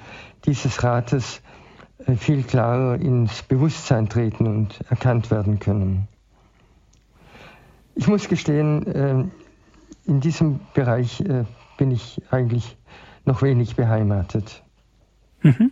[0.46, 1.42] dieses Rates
[2.06, 6.08] äh, viel klarer ins Bewusstsein treten und erkannt werden können.
[8.00, 9.26] Ich muss gestehen, äh,
[10.06, 11.44] in diesem Bereich äh,
[11.78, 12.78] bin ich eigentlich
[13.26, 14.64] noch wenig beheimatet.
[15.42, 15.72] Mhm.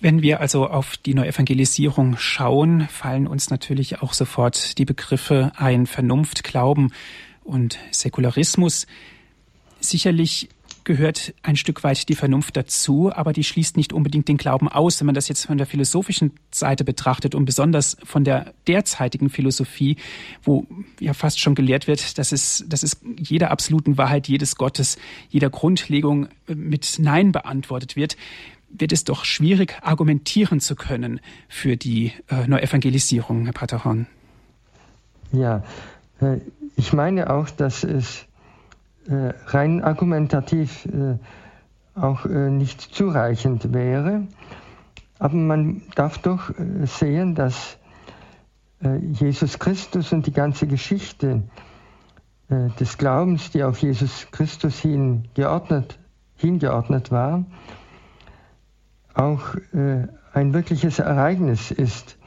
[0.00, 5.86] Wenn wir also auf die Neuevangelisierung schauen, fallen uns natürlich auch sofort die Begriffe ein
[5.86, 6.90] Vernunft, Glauben
[7.44, 8.88] und Säkularismus.
[9.78, 10.48] Sicherlich
[10.88, 14.98] gehört ein Stück weit die Vernunft dazu, aber die schließt nicht unbedingt den Glauben aus.
[15.00, 19.96] Wenn man das jetzt von der philosophischen Seite betrachtet und besonders von der derzeitigen Philosophie,
[20.42, 20.66] wo
[20.98, 24.96] ja fast schon gelehrt wird, dass es, dass es jeder absoluten Wahrheit jedes Gottes,
[25.28, 28.16] jeder Grundlegung mit Nein beantwortet wird,
[28.70, 31.20] wird es doch schwierig, argumentieren zu können
[31.50, 34.06] für die äh, Neuevangelisierung, Herr Pater Horn.
[35.32, 35.62] Ja,
[36.22, 36.38] äh,
[36.76, 38.27] ich meine auch, dass es äh,
[39.46, 41.18] rein argumentativ äh,
[41.94, 44.26] auch äh, nicht zureichend wäre.
[45.18, 47.78] Aber man darf doch äh, sehen, dass
[48.80, 51.42] Jesus Christus und die ganze Geschichte
[52.48, 55.98] des Glaubens, die auf Jesus Christus hin geordnet,
[56.36, 57.44] hingeordnet war,
[59.14, 62.18] auch äh, ein wirkliches Ereignis ist,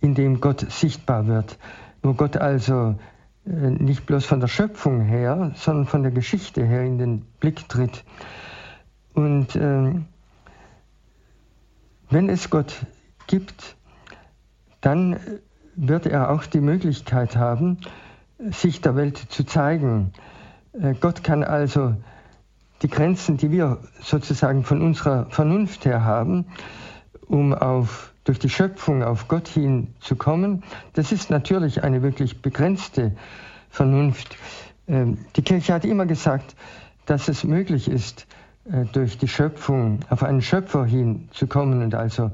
[0.00, 1.58] in dem Gott sichtbar wird,
[2.02, 6.82] wo Gott also äh, nicht bloß von der Schöpfung her, sondern von der Geschichte her
[6.82, 8.04] in den Blick tritt.
[9.14, 9.94] Und äh,
[12.10, 12.86] wenn es Gott
[13.26, 13.76] gibt,
[14.80, 15.18] dann
[15.76, 17.78] wird er auch die Möglichkeit haben,
[18.38, 20.12] sich der Welt zu zeigen.
[20.72, 21.94] Äh, Gott kann also
[22.82, 26.46] die Grenzen, die wir sozusagen von unserer Vernunft her haben,
[27.26, 32.42] um auf, durch die Schöpfung auf Gott hin zu kommen, das ist natürlich eine wirklich
[32.42, 33.12] begrenzte
[33.70, 34.36] Vernunft.
[34.88, 36.54] Ähm, die Kirche hat immer gesagt,
[37.06, 38.26] dass es möglich ist,
[38.70, 42.30] äh, durch die Schöpfung auf einen Schöpfer hinzukommen und also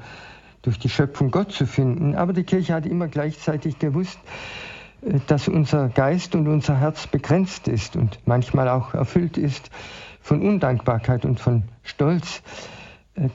[0.62, 2.16] durch die Schöpfung Gott zu finden.
[2.16, 4.18] Aber die Kirche hat immer gleichzeitig gewusst,
[5.02, 9.70] äh, dass unser Geist und unser Herz begrenzt ist und manchmal auch erfüllt ist
[10.20, 12.42] von Undankbarkeit und von Stolz,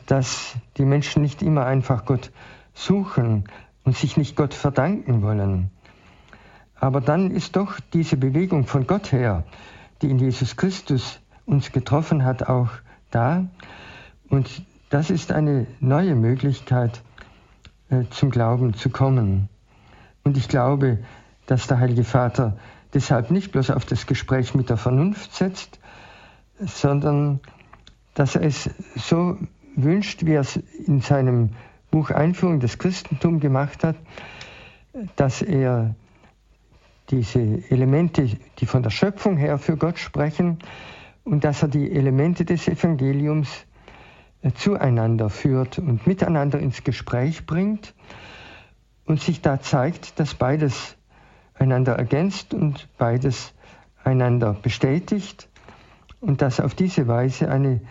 [0.05, 2.31] dass die Menschen nicht immer einfach Gott
[2.73, 3.45] suchen
[3.83, 5.71] und sich nicht Gott verdanken wollen.
[6.75, 9.43] Aber dann ist doch diese Bewegung von Gott her,
[10.01, 12.69] die in Jesus Christus uns getroffen hat, auch
[13.11, 13.45] da.
[14.29, 17.01] Und das ist eine neue Möglichkeit,
[17.89, 19.49] äh, zum Glauben zu kommen.
[20.23, 20.99] Und ich glaube,
[21.45, 22.57] dass der Heilige Vater
[22.93, 25.79] deshalb nicht bloß auf das Gespräch mit der Vernunft setzt,
[26.59, 27.39] sondern
[28.13, 29.37] dass er es so
[29.75, 31.51] wünscht, wie er es in seinem
[31.89, 33.95] Buch Einführung des Christentum gemacht hat,
[35.15, 35.95] dass er
[37.09, 38.29] diese Elemente,
[38.59, 40.59] die von der Schöpfung her für Gott sprechen,
[41.23, 43.65] und dass er die Elemente des Evangeliums
[44.41, 47.93] äh, zueinander führt und miteinander ins Gespräch bringt
[49.05, 50.97] und sich da zeigt, dass beides
[51.53, 53.53] einander ergänzt und beides
[54.03, 55.47] einander bestätigt
[56.21, 57.81] und dass auf diese Weise eine,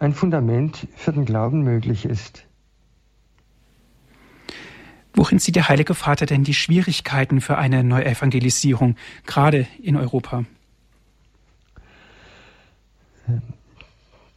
[0.00, 2.46] ein Fundament für den Glauben möglich ist.
[5.12, 10.44] Worin sieht der Heilige Vater denn die Schwierigkeiten für eine Neuevangelisierung, gerade in Europa?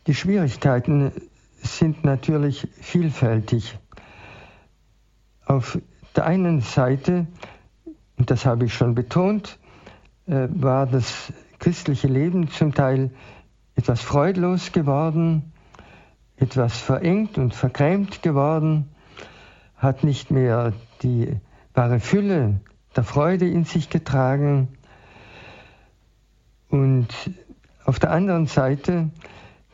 [0.05, 1.11] Die Schwierigkeiten
[1.61, 3.77] sind natürlich vielfältig.
[5.45, 5.79] Auf
[6.15, 7.25] der einen Seite,
[8.17, 9.59] und das habe ich schon betont,
[10.25, 13.11] äh, war das christliche Leben zum Teil
[13.75, 15.52] etwas freudlos geworden,
[16.43, 18.89] etwas verengt und vergrämt geworden,
[19.77, 21.37] hat nicht mehr die
[21.73, 22.59] wahre Fülle
[22.95, 24.67] der Freude in sich getragen.
[26.69, 27.07] Und
[27.85, 29.09] auf der anderen Seite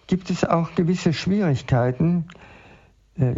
[0.05, 2.27] gibt es auch gewisse Schwierigkeiten,
[3.17, 3.34] äh,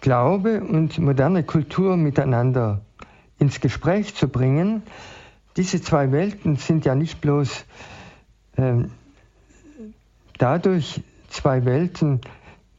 [0.00, 2.82] Glaube und moderne Kultur miteinander
[3.38, 4.82] ins Gespräch zu bringen.
[5.56, 7.64] Diese zwei Welten sind ja nicht bloß
[8.56, 8.84] äh,
[10.38, 12.20] dadurch zwei Welten,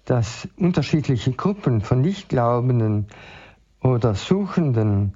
[0.08, 3.08] dass unterschiedliche Gruppen von Nichtglaubenden
[3.82, 5.14] oder Suchenden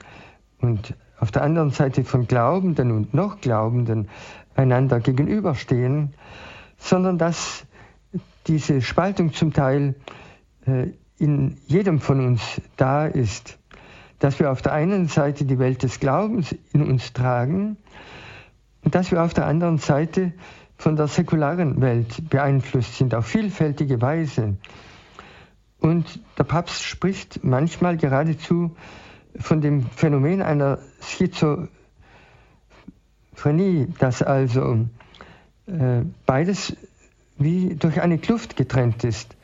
[0.60, 4.10] und auf der anderen Seite von Glaubenden und noch Glaubenden
[4.54, 6.14] einander gegenüberstehen,
[6.78, 7.66] sondern dass
[8.48, 9.96] diese Spaltung zum Teil
[10.66, 13.60] äh, in jedem von uns da ist,
[14.20, 17.78] dass wir auf der einen Seite die Welt des Glaubens in uns tragen
[18.84, 20.34] und dass wir auf der anderen Seite
[20.82, 24.58] von der säkularen Welt beeinflusst sind, auf vielfältige Weise.
[25.80, 28.76] Und der Papst spricht manchmal geradezu
[29.40, 31.70] von dem Phänomen einer Schizophrenie,
[34.00, 34.88] dass also
[35.68, 36.76] äh, beides
[37.38, 39.36] wie durch eine Kluft getrennt ist,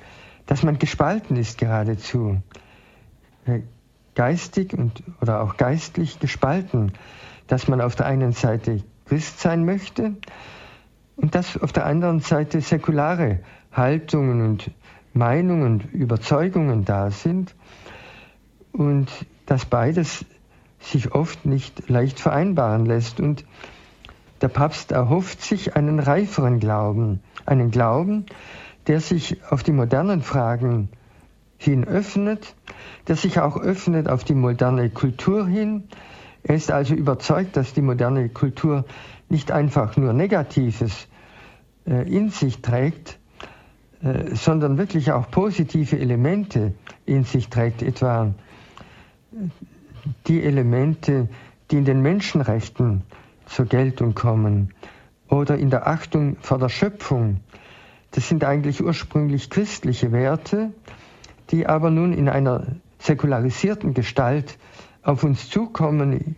[0.47, 2.41] dass man gespalten ist geradezu,
[3.45, 3.59] äh,
[4.15, 6.93] geistig und, oder auch geistlich gespalten,
[7.45, 10.15] dass man auf der einen Seite Christ sein möchte
[11.17, 13.39] und dass auf der anderen Seite säkulare
[13.73, 14.71] Haltungen und
[15.13, 17.55] Meinungen Überzeugungen da sind
[18.71, 19.09] und
[19.47, 20.25] dass beides
[20.79, 23.19] sich oft nicht leicht vereinbaren lässt.
[23.19, 23.45] Und
[24.41, 28.27] der Papst erhofft sich einen reiferen Glauben, einen Glauben,
[28.85, 30.89] der sich auf die modernen Fragen
[31.57, 32.55] hin öffnet,
[33.07, 35.85] der sich auch öffnet auf die moderne Kultur hin.
[36.43, 38.85] Er ist also überzeugt, dass die moderne Kultur
[39.29, 41.07] nicht einfach nur Negatives
[41.85, 43.19] äh, in sich trägt,
[44.01, 46.73] äh, sondern wirklich auch positive Elemente
[47.05, 48.33] in sich trägt, etwa
[50.27, 51.27] die Elemente,
[51.71, 53.03] die in den Menschenrechten
[53.45, 54.73] zur Geltung kommen
[55.29, 57.41] oder in der Achtung vor der Schöpfung.
[58.11, 60.71] Das sind eigentlich ursprünglich christliche Werte,
[61.51, 62.65] die aber nun in einer
[62.99, 64.57] säkularisierten Gestalt
[65.03, 66.35] auf uns zukommen,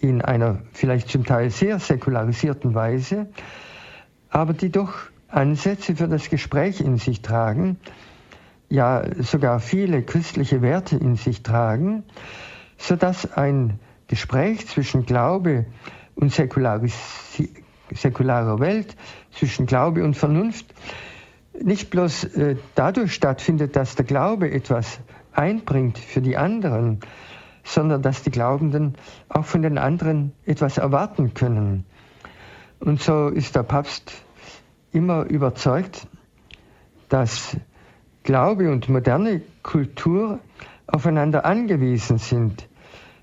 [0.00, 3.28] in einer vielleicht zum Teil sehr säkularisierten Weise,
[4.30, 4.94] aber die doch
[5.28, 7.78] Ansätze für das Gespräch in sich tragen,
[8.68, 12.04] ja sogar viele christliche Werte in sich tragen,
[12.78, 15.66] sodass ein Gespräch zwischen Glaube
[16.14, 16.88] und säkularer
[18.58, 18.96] Welt,
[19.32, 20.66] zwischen Glaube und Vernunft,
[21.62, 25.00] nicht bloß äh, dadurch stattfindet, dass der Glaube etwas
[25.32, 27.00] einbringt für die anderen,
[27.64, 28.94] sondern dass die Glaubenden
[29.28, 31.84] auch von den anderen etwas erwarten können.
[32.80, 34.12] Und so ist der Papst
[34.92, 36.06] immer überzeugt,
[37.08, 37.56] dass
[38.22, 40.40] Glaube und moderne Kultur
[40.86, 42.68] aufeinander angewiesen sind,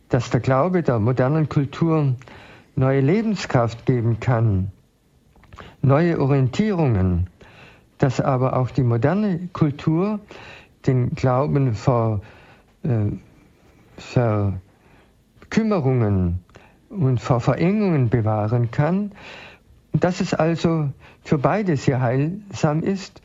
[0.10, 2.16] dass der Glaube der modernen Kultur
[2.76, 4.72] neue Lebenskraft geben kann,
[5.82, 7.30] neue Orientierungen,
[7.98, 10.20] dass aber auch die moderne Kultur
[10.86, 12.22] den Glauben vor
[12.84, 13.12] äh,
[13.98, 16.44] Verkümmerungen
[16.90, 19.12] und vor Verengungen bewahren kann,
[19.94, 20.90] dass es also
[21.24, 23.22] für beide sehr heilsam ist,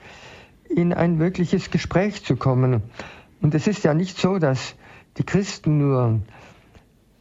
[0.69, 2.83] in ein wirkliches Gespräch zu kommen.
[3.41, 4.75] Und es ist ja nicht so, dass
[5.19, 6.21] die Christen nur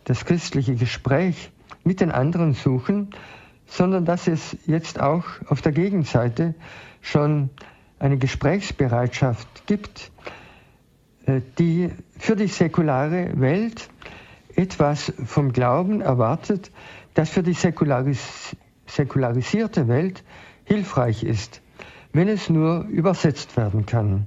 [0.06, 1.52] das christliche Gespräch
[1.84, 3.10] mit den anderen suchen,
[3.68, 6.56] sondern dass es jetzt auch auf der Gegenseite
[7.02, 7.50] schon
[8.00, 10.12] eine Gesprächsbereitschaft gibt,
[11.28, 13.90] die für die säkulare Welt
[14.56, 16.72] etwas vom Glauben erwartet,
[17.14, 18.56] das für die säkularis
[18.88, 20.24] säkularisierte Welt
[20.66, 21.62] hilfreich ist,
[22.12, 24.26] wenn es nur übersetzt werden kann.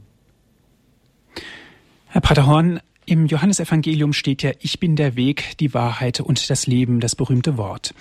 [2.06, 6.66] Herr Pater Horn, im Johannesevangelium steht ja, ich bin der Weg, die Wahrheit und das
[6.66, 7.94] Leben, das berühmte Wort.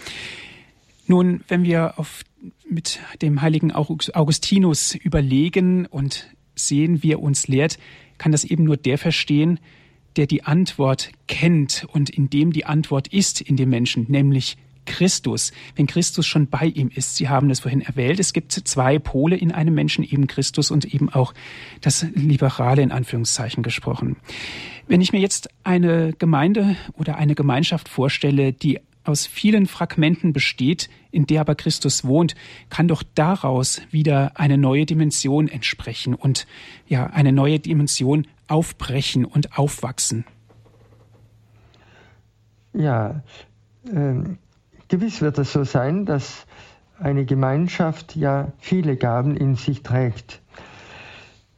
[1.07, 2.23] Nun, wenn wir auf,
[2.69, 7.77] mit dem heiligen Augustinus überlegen und sehen, wie er uns lehrt,
[8.23, 9.59] kann das eben nur der verstehen,
[10.15, 14.55] der die Antwort kennt und in dem die Antwort ist in dem Menschen, nämlich
[14.85, 17.17] Christus, wenn Christus schon bei ihm ist.
[17.17, 20.85] Sie haben es vorhin erwähnt, es gibt zwei Pole in einem Menschen, eben Christus und
[20.85, 21.33] eben auch
[21.81, 24.15] das Liberale in Anführungszeichen gesprochen.
[24.87, 30.89] Wenn ich mir jetzt eine Gemeinde oder eine Gemeinschaft vorstelle, die aus vielen Fragmenten besteht,
[31.11, 32.35] in der aber Christus wohnt,
[32.69, 36.47] kann doch daraus wieder eine neue Dimension entsprechen und
[36.87, 40.25] ja, eine neue Dimension aufbrechen und aufwachsen.
[42.73, 43.21] Ja,
[43.91, 44.37] ähm,
[44.87, 46.45] Gewiss wird es so sein, dass
[46.99, 50.41] eine Gemeinschaft ja viele Gaben in sich trägt.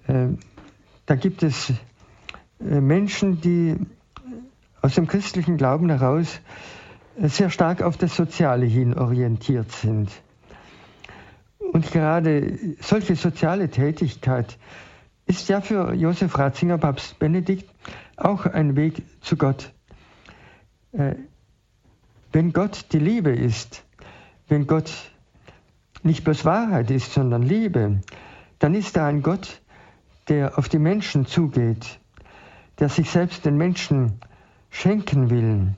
[0.08, 0.28] Äh,
[1.06, 1.72] da gibt es
[2.60, 3.76] äh, Menschen, die
[4.82, 6.75] aus dem christlichen Glauben heraus äh,
[7.18, 10.10] sehr stark auf das Soziale hin orientiert sind.
[11.72, 14.58] Und gerade solche soziale Tätigkeit
[15.26, 17.70] ist ja für Josef Ratzinger, Papst Benedikt,
[18.18, 19.74] auch ein Weg zu Gott.
[20.92, 21.16] Äh,
[22.32, 23.84] wenn Gott die Liebe ist,
[24.48, 24.92] wenn Gott
[26.04, 28.02] nicht bloß Wahrheit ist, sondern Liebe,
[28.60, 29.62] dann ist er ein Gott,
[30.28, 32.00] der auf die Menschen zugeht,
[32.80, 34.20] der sich selbst den Menschen
[34.70, 35.74] schenken will,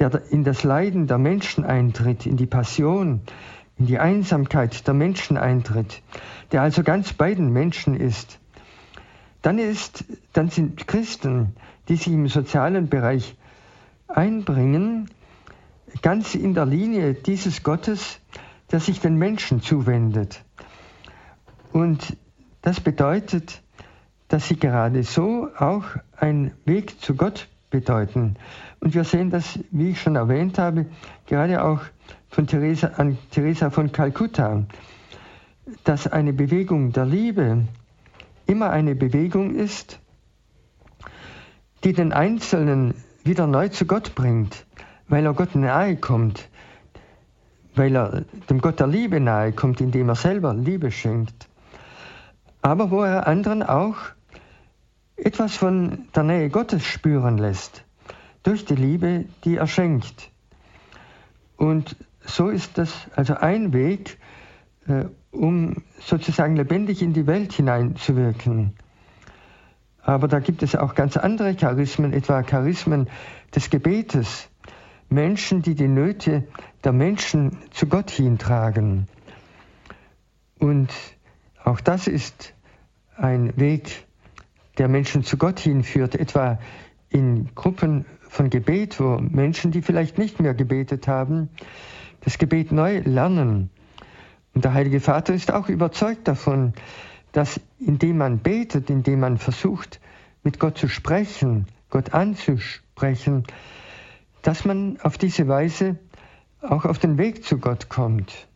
[0.00, 3.20] der in das Leiden der Menschen eintritt, in die Passion,
[3.78, 6.02] in die Einsamkeit der Menschen eintritt,
[6.52, 8.40] der also ganz bei den Menschen ist,
[9.42, 11.54] dann ist, dann sind Christen,
[11.88, 13.36] die sich im sozialen Bereich
[14.08, 15.10] einbringen,
[16.02, 18.20] ganz in der Linie dieses Gottes,
[18.70, 20.42] der sich den Menschen zuwendet.
[21.72, 22.16] Und
[22.62, 23.62] das bedeutet,
[24.28, 25.84] dass sie gerade so auch
[26.16, 28.36] einen Weg zu Gott bedeuten.
[28.80, 30.86] Und wir sehen das, wie ich schon erwähnt habe,
[31.26, 31.80] gerade auch
[32.28, 34.64] von Teresa, an Teresa von Kalkutta,
[35.84, 37.66] dass eine Bewegung der Liebe
[38.46, 40.00] immer eine Bewegung ist,
[41.84, 42.94] die den Einzelnen
[43.24, 44.66] wieder neu zu Gott bringt,
[45.08, 46.48] weil er Gott nahe kommt,
[47.74, 51.48] weil er dem Gott der Liebe nahe kommt, indem er selber Liebe schenkt.
[52.62, 53.96] Aber wo er anderen auch
[55.24, 57.84] etwas von der Nähe Gottes spüren lässt,
[58.42, 60.30] durch die Liebe, die er schenkt.
[61.56, 64.18] Und so ist das also ein Weg,
[64.86, 68.74] äh, um sozusagen lebendig in die Welt hineinzuwirken.
[70.02, 73.08] Aber da gibt es auch ganz andere Charismen, etwa Charismen
[73.54, 74.48] des Gebetes.
[75.08, 76.44] Menschen, die die Nöte
[76.84, 79.08] der Menschen zu Gott hintragen.
[80.58, 80.90] Und
[81.64, 82.54] auch das ist
[83.16, 84.06] ein Weg,
[84.80, 86.58] der Menschen zu Gott hinführt, etwa
[87.10, 91.50] in Gruppen von Gebet, wo Menschen, die vielleicht nicht mehr gebetet haben,
[92.22, 93.68] das Gebet neu lernen.
[94.54, 96.72] Und der Heilige Vater ist auch überzeugt davon,
[97.32, 100.00] dass indem man betet, indem man versucht,
[100.42, 103.44] mit Gott zu sprechen, Gott anzusprechen,
[104.40, 105.98] dass man auf diese Weise
[106.62, 108.48] auch auf den Weg zu Gott kommt.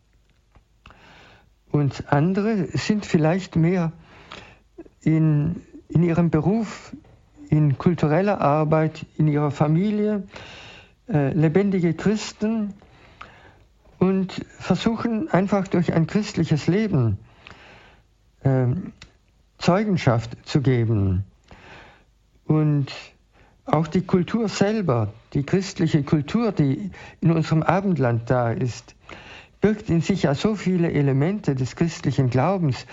[1.69, 3.91] Und andere sind vielleicht mehr
[5.01, 6.95] in, in ihrem Beruf,
[7.49, 10.23] in kultureller Arbeit, in ihrer Familie,
[11.07, 12.73] äh, lebendige Christen
[13.99, 17.17] und versuchen einfach durch ein christliches Leben
[18.43, 18.67] äh,
[19.57, 21.23] Zeugenschaft zu geben.
[22.45, 22.91] Und
[23.65, 28.95] auch die Kultur selber, die christliche Kultur, die in unserem Abendland da ist,
[29.61, 32.85] birgt in sich ja so viele Elemente des christlichen Glaubens,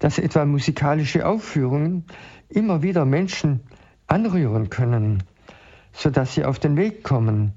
[0.00, 2.04] dass etwa musikalische Aufführungen
[2.48, 3.60] immer wieder Menschen
[4.08, 5.22] anrühren können,
[5.92, 7.52] sodass sie auf den Weg kommen.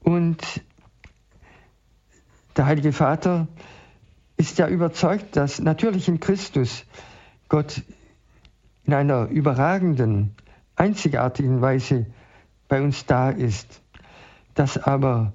[0.00, 0.62] Und
[2.56, 3.48] der Heilige Vater
[4.36, 6.86] ist ja überzeugt, dass natürlich in Christus
[7.48, 7.82] Gott
[8.84, 10.34] in einer überragenden
[10.76, 12.06] einzigartigen Weise
[12.68, 13.82] bei uns da ist,
[14.54, 15.32] dass aber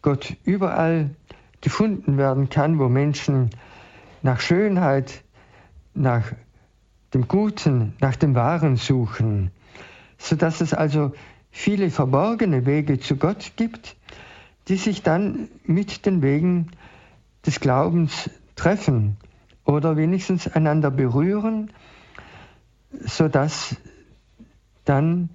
[0.00, 1.10] Gott überall
[1.60, 3.50] gefunden werden kann, wo Menschen
[4.22, 5.22] nach Schönheit,
[5.96, 6.32] nach
[7.14, 9.50] dem Guten, nach dem Wahren suchen,
[10.18, 11.12] sodass es also
[11.50, 13.96] viele verborgene Wege zu Gott gibt,
[14.68, 16.70] die sich dann mit den Wegen
[17.44, 19.16] des Glaubens treffen
[19.64, 21.70] oder wenigstens einander berühren,
[22.90, 23.76] sodass
[24.84, 25.30] dann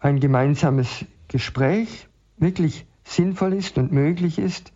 [0.00, 4.72] ein gemeinsames Gespräch wirklich sinnvoll ist und möglich ist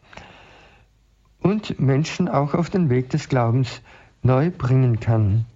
[1.40, 3.82] und Menschen auch auf den Weg des Glaubens
[4.22, 5.46] neu bringen kann.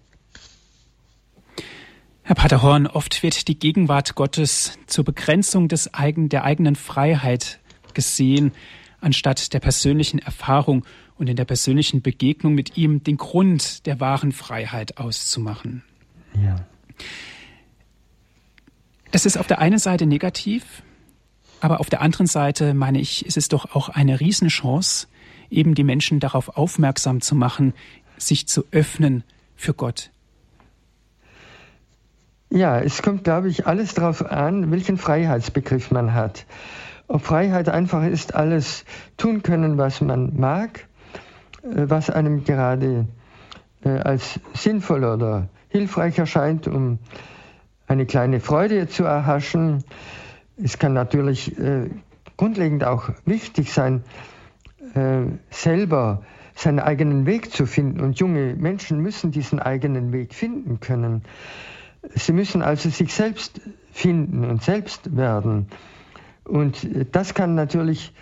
[2.22, 7.60] Herr Pater Horn, oft wird die Gegenwart Gottes zur Begrenzung des eigen, der eigenen Freiheit
[7.94, 8.52] gesehen,
[9.00, 10.84] anstatt der persönlichen Erfahrung
[11.18, 15.84] und in der persönlichen Begegnung mit ihm den Grund der wahren Freiheit auszumachen.
[16.34, 16.56] Ja.
[19.12, 20.82] Das ist auf der einen Seite negativ,
[21.60, 25.06] aber auf der anderen Seite, meine ich, ist es doch auch eine Riesenchance,
[25.48, 27.72] eben die Menschen darauf aufmerksam zu machen,
[28.18, 30.10] sich zu öffnen für Gott.
[32.50, 36.46] Ja, es kommt, glaube ich, alles darauf an, welchen Freiheitsbegriff man hat.
[37.08, 38.84] Ob Freiheit einfach ist, alles
[39.16, 40.86] tun können, was man mag,
[41.62, 43.06] äh, was einem gerade
[43.84, 46.98] äh, als sinnvoll oder hilfreich erscheint, um
[47.86, 49.84] eine kleine Freude zu erhaschen.
[50.56, 51.90] Es kann natürlich äh,
[52.36, 54.02] grundlegend auch wichtig sein,
[54.94, 56.22] äh, selber
[56.56, 58.00] seinen eigenen Weg zu finden.
[58.00, 61.22] Und junge Menschen müssen diesen eigenen Weg finden können.
[62.14, 63.60] Sie müssen also sich selbst
[63.92, 65.68] finden und selbst werden.
[66.44, 68.12] Und das kann natürlich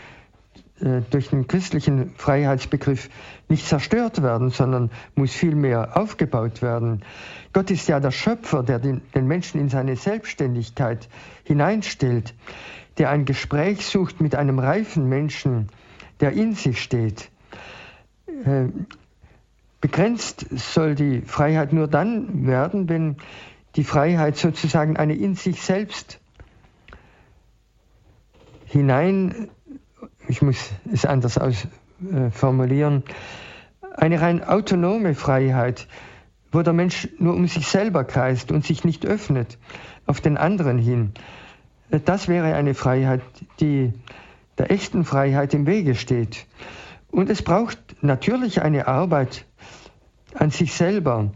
[0.80, 3.08] äh, durch den christlichen Freiheitsbegriff
[3.48, 7.02] nicht zerstört werden, sondern muss vielmehr aufgebaut werden.
[7.52, 11.08] Gott ist ja der Schöpfer, der den, den Menschen in seine Selbstständigkeit
[11.44, 12.34] hineinstellt,
[12.98, 15.68] der ein Gespräch sucht mit einem reifen Menschen,
[16.20, 17.30] der in sich steht.
[18.26, 18.68] Äh,
[19.80, 23.16] begrenzt soll die Freiheit nur dann werden, wenn
[23.76, 26.20] die Freiheit sozusagen eine in sich selbst
[28.64, 29.48] hinein,
[30.26, 33.02] ich muss es anders ausformulieren,
[33.96, 35.86] eine rein autonome Freiheit,
[36.50, 39.58] wo der Mensch nur um sich selber kreist und sich nicht öffnet
[40.06, 41.12] auf den anderen hin.
[42.04, 43.22] Das wäre eine Freiheit,
[43.60, 43.92] die
[44.56, 46.46] der echten Freiheit im Wege steht.
[47.10, 49.46] Und es braucht natürlich eine Arbeit
[50.34, 51.32] an sich selber,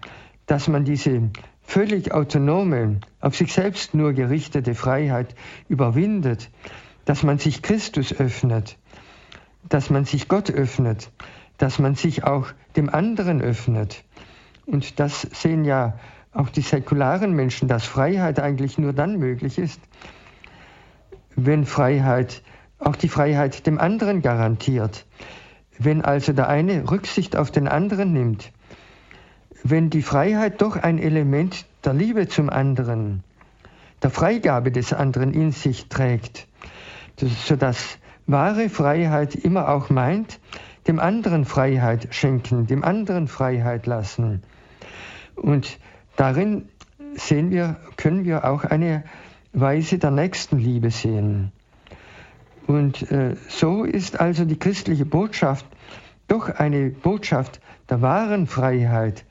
[0.46, 1.30] dass man diese
[1.62, 5.34] völlig autonome, auf sich selbst nur gerichtete Freiheit
[5.68, 6.50] überwindet,
[7.04, 8.78] dass man sich Christus öffnet,
[9.68, 11.10] dass man sich Gott öffnet,
[11.58, 14.04] dass man sich auch dem anderen öffnet.
[14.66, 15.98] Und das sehen ja
[16.32, 19.80] auch die säkularen Menschen, dass Freiheit eigentlich nur dann möglich ist,
[21.36, 22.42] wenn Freiheit
[22.78, 25.04] auch die Freiheit dem anderen garantiert.
[25.78, 28.52] Wenn also der eine Rücksicht auf den anderen nimmt,
[29.62, 33.22] wenn die Freiheit doch ein Element der Liebe zum anderen,
[34.02, 36.46] der Freigabe des anderen in sich trägt,
[37.16, 40.40] sodass wahre Freiheit immer auch meint,
[40.86, 44.42] dem anderen Freiheit schenken, dem anderen Freiheit lassen.
[45.34, 45.78] Und
[46.16, 46.68] darin
[47.14, 49.04] sehen wir, können wir auch eine
[49.52, 51.52] Weise der Nächstenliebe sehen.
[52.68, 55.64] Und äh, so ist also die christliche Botschaft
[56.28, 59.24] doch eine Botschaft der wahren Freiheit,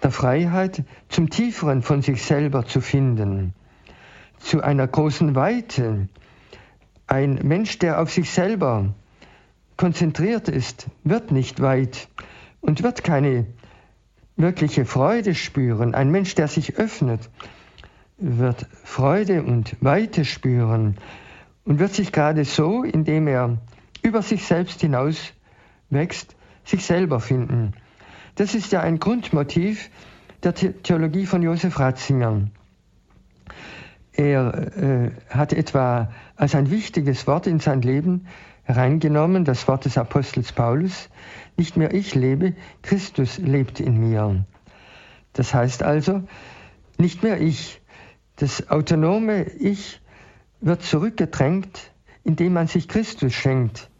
[0.00, 3.52] der Freiheit zum Tieferen von sich selber zu finden,
[4.38, 6.08] zu einer großen Weite.
[7.08, 8.94] Ein Mensch, der auf sich selber
[9.76, 12.06] konzentriert ist, wird nicht weit
[12.60, 13.46] und wird keine
[14.36, 15.96] wirkliche Freude spüren.
[15.96, 17.28] Ein Mensch, der sich öffnet,
[18.18, 20.96] wird Freude und Weite spüren
[21.64, 23.58] und wird sich gerade so, indem er
[24.02, 25.32] über sich selbst hinaus
[25.90, 27.72] wächst, sich selber finden.
[28.36, 29.90] Das ist ja ein Grundmotiv
[30.42, 32.48] der Theologie von Josef Ratzinger.
[34.12, 38.26] Er äh, hat etwa als ein wichtiges Wort in sein Leben
[38.64, 41.08] hereingenommen, das Wort des Apostels Paulus,
[41.56, 44.44] nicht mehr ich lebe, Christus lebt in mir.
[45.32, 46.22] Das heißt also,
[46.98, 47.80] nicht mehr ich.
[48.36, 50.00] Das autonome Ich
[50.60, 51.92] wird zurückgedrängt,
[52.24, 53.90] indem man sich Christus schenkt.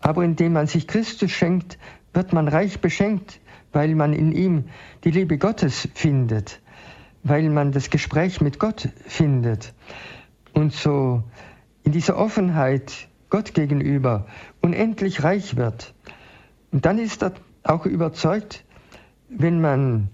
[0.00, 1.78] Aber indem man sich Christus schenkt,
[2.12, 3.40] wird man reich beschenkt,
[3.72, 4.64] weil man in ihm
[5.04, 6.60] die Liebe Gottes findet,
[7.22, 9.74] weil man das Gespräch mit Gott findet
[10.52, 11.22] und so
[11.82, 14.26] in dieser Offenheit Gott gegenüber
[14.60, 15.94] unendlich reich wird.
[16.72, 17.32] Und dann ist er
[17.64, 18.64] auch überzeugt,
[19.28, 20.08] wenn man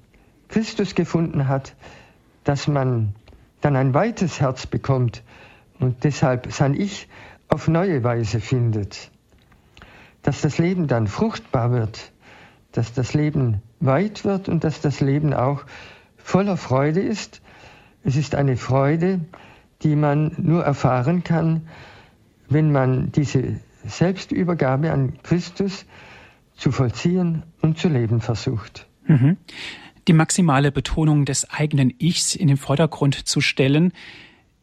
[0.48, 1.74] Christus gefunden hat,
[2.44, 3.14] dass man
[3.60, 5.22] dann ein weites Herz bekommt
[5.82, 7.08] und deshalb sein Ich
[7.48, 9.10] auf neue Weise findet.
[10.22, 12.12] Dass das Leben dann fruchtbar wird,
[12.70, 15.64] dass das Leben weit wird und dass das Leben auch
[16.16, 17.42] voller Freude ist.
[18.04, 19.20] Es ist eine Freude,
[19.82, 21.68] die man nur erfahren kann,
[22.48, 25.84] wenn man diese Selbstübergabe an Christus
[26.56, 28.86] zu vollziehen und zu leben versucht.
[29.06, 29.36] Mhm.
[30.06, 33.92] Die maximale Betonung des eigenen Ichs in den Vordergrund zu stellen,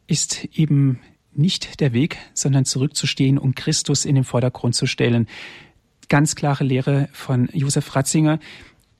[0.06, 0.98] ist eben
[1.32, 5.28] nicht der Weg, sondern zurückzustehen und Christus in den Vordergrund zu stellen.
[6.08, 8.38] Ganz klare Lehre von Josef Ratzinger.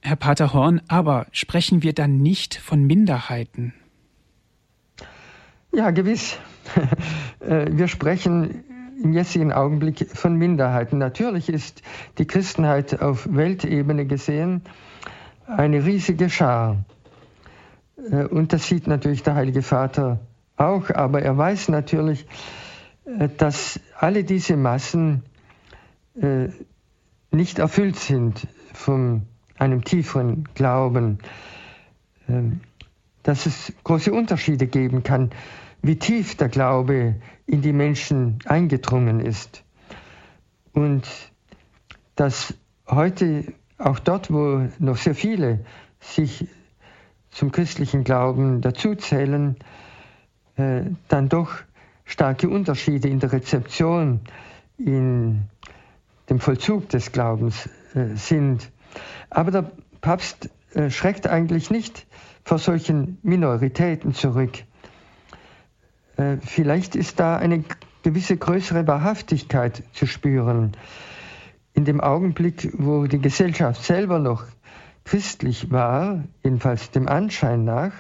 [0.01, 3.75] Herr Pater Horn, aber sprechen wir dann nicht von Minderheiten?
[5.73, 6.37] Ja, gewiss.
[7.41, 8.65] Äh, wir sprechen
[9.03, 10.99] im jetzigen Augenblick von Minderheiten.
[10.99, 11.81] Natürlich ist
[12.19, 14.61] die Christenheit auf Weltebene gesehen
[15.47, 16.85] eine riesige Schar.
[18.11, 20.21] Äh, und das sieht natürlich der Heilige Vater
[20.61, 22.27] auch, aber er weiß natürlich,
[23.05, 25.23] äh, dass alle diese Massen
[26.21, 26.49] äh,
[27.31, 29.23] nicht erfüllt sind von
[29.59, 31.19] einem tieferen Glauben,
[32.29, 32.61] ähm,
[33.23, 35.31] dass es große Unterschiede geben kann,
[35.83, 39.65] wie tief der Glaube in die Menschen eingedrungen ist.
[40.73, 41.09] Und
[42.17, 42.55] dass
[42.87, 43.45] heute
[43.79, 45.65] auch dort, wo noch sehr viele
[46.01, 46.47] sich
[47.31, 49.65] zum christlichen Glauben dazuzählen, äh,
[50.57, 51.55] dann doch
[52.05, 54.21] starke Unterschiede in der Rezeption,
[54.77, 55.43] in
[56.29, 58.71] dem Vollzug des Glaubens äh, sind.
[59.29, 59.71] Aber der
[60.01, 62.07] Papst äh, schreckt eigentlich nicht
[62.45, 64.65] vor solchen Minoritäten zurück.
[66.17, 67.65] Äh, vielleicht ist da eine
[68.03, 70.73] gewisse größere Wahrhaftigkeit zu spüren.
[71.75, 74.45] In dem Augenblick, wo die Gesellschaft selber noch
[75.05, 77.93] christlich war, jedenfalls dem Anschein nach,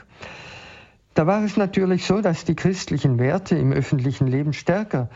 [1.20, 5.10] da war es natürlich so, dass die christlichen Werte im öffentlichen Leben stärker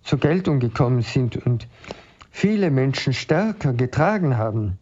[0.00, 1.66] zur Geltung gekommen sind und
[2.30, 4.78] viele Menschen stärker getragen haben.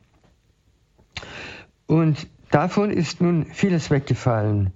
[1.86, 4.74] Und davon ist nun vieles weggefallen.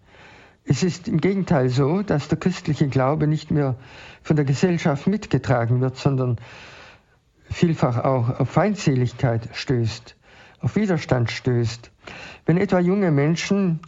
[0.65, 3.77] Es ist im Gegenteil so, dass der christliche Glaube nicht mehr
[4.23, 6.39] von der Gesellschaft mitgetragen wird, sondern
[7.51, 10.17] vielfach auch auf Feindseligkeit stößt,
[10.59, 11.91] auf Widerstand stößt.
[12.47, 13.81] Wenn etwa junge Menschen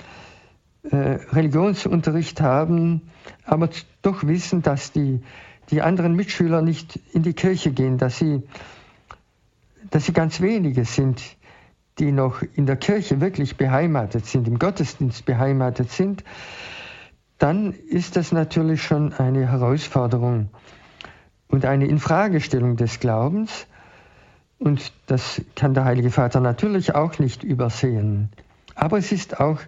[0.90, 3.02] Religionsunterricht haben,
[3.44, 3.70] aber
[4.02, 5.20] doch wissen, dass die,
[5.70, 8.42] die anderen Mitschüler nicht in die Kirche gehen, dass sie,
[9.90, 11.22] dass sie ganz wenige sind,
[11.98, 16.24] die noch in der Kirche wirklich beheimatet sind, im Gottesdienst beheimatet sind,
[17.38, 20.50] dann ist das natürlich schon eine Herausforderung
[21.48, 23.66] und eine Infragestellung des Glaubens.
[24.58, 28.30] Und das kann der Heilige Vater natürlich auch nicht übersehen.
[28.74, 29.60] Aber es ist auch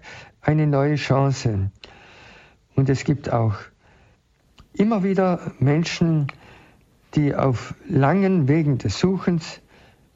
[0.47, 1.71] eine neue Chance.
[2.77, 3.55] Und es gibt auch
[4.73, 6.29] immer wieder Menschen,
[7.15, 9.61] die auf langen Wegen des Suchens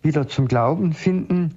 [0.03, 1.57] wieder zum Glauben finden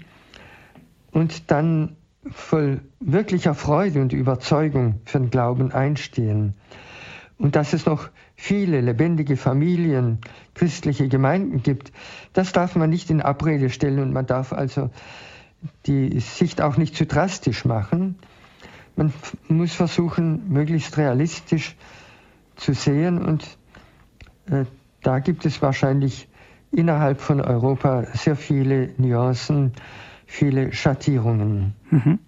[1.11, 1.95] und dann
[2.32, 6.55] voll wirklicher Freude und Überzeugung für den Glauben einstehen.
[7.38, 10.19] Und dass es noch viele lebendige Familien,
[10.55, 11.91] christliche Gemeinden gibt,
[12.32, 14.89] das darf man nicht in Abrede stellen und man darf also
[15.86, 18.17] die Sicht auch nicht zu drastisch machen.
[18.95, 19.13] Man
[19.47, 21.75] muss versuchen, möglichst realistisch
[22.55, 23.57] zu sehen und
[24.47, 24.65] äh,
[25.01, 26.27] da gibt es wahrscheinlich
[26.71, 29.73] innerhalb von Europa sehr viele Nuancen,
[30.25, 31.73] viele Schattierungen.
[31.89, 32.19] Mhm.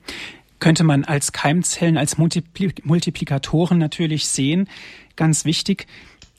[0.59, 4.67] Könnte man als Keimzellen, als Multipli Multiplikatoren natürlich sehen.
[5.15, 5.87] Ganz wichtig.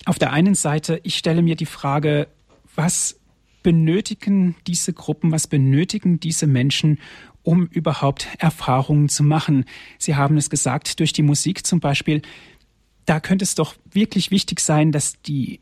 [0.05, 2.29] Auf der einen Seite, ich stelle mir die Frage,
[2.75, 3.19] was
[3.63, 7.01] benötigen diese Gruppen, was benötigen diese Menschen,
[7.47, 9.65] um überhaupt Erfahrungen zu machen?
[9.99, 12.23] Sie haben es gesagt, durch die Musik zum Beispiel.
[13.05, 15.61] Da könnte es doch wirklich wichtig sein, dass die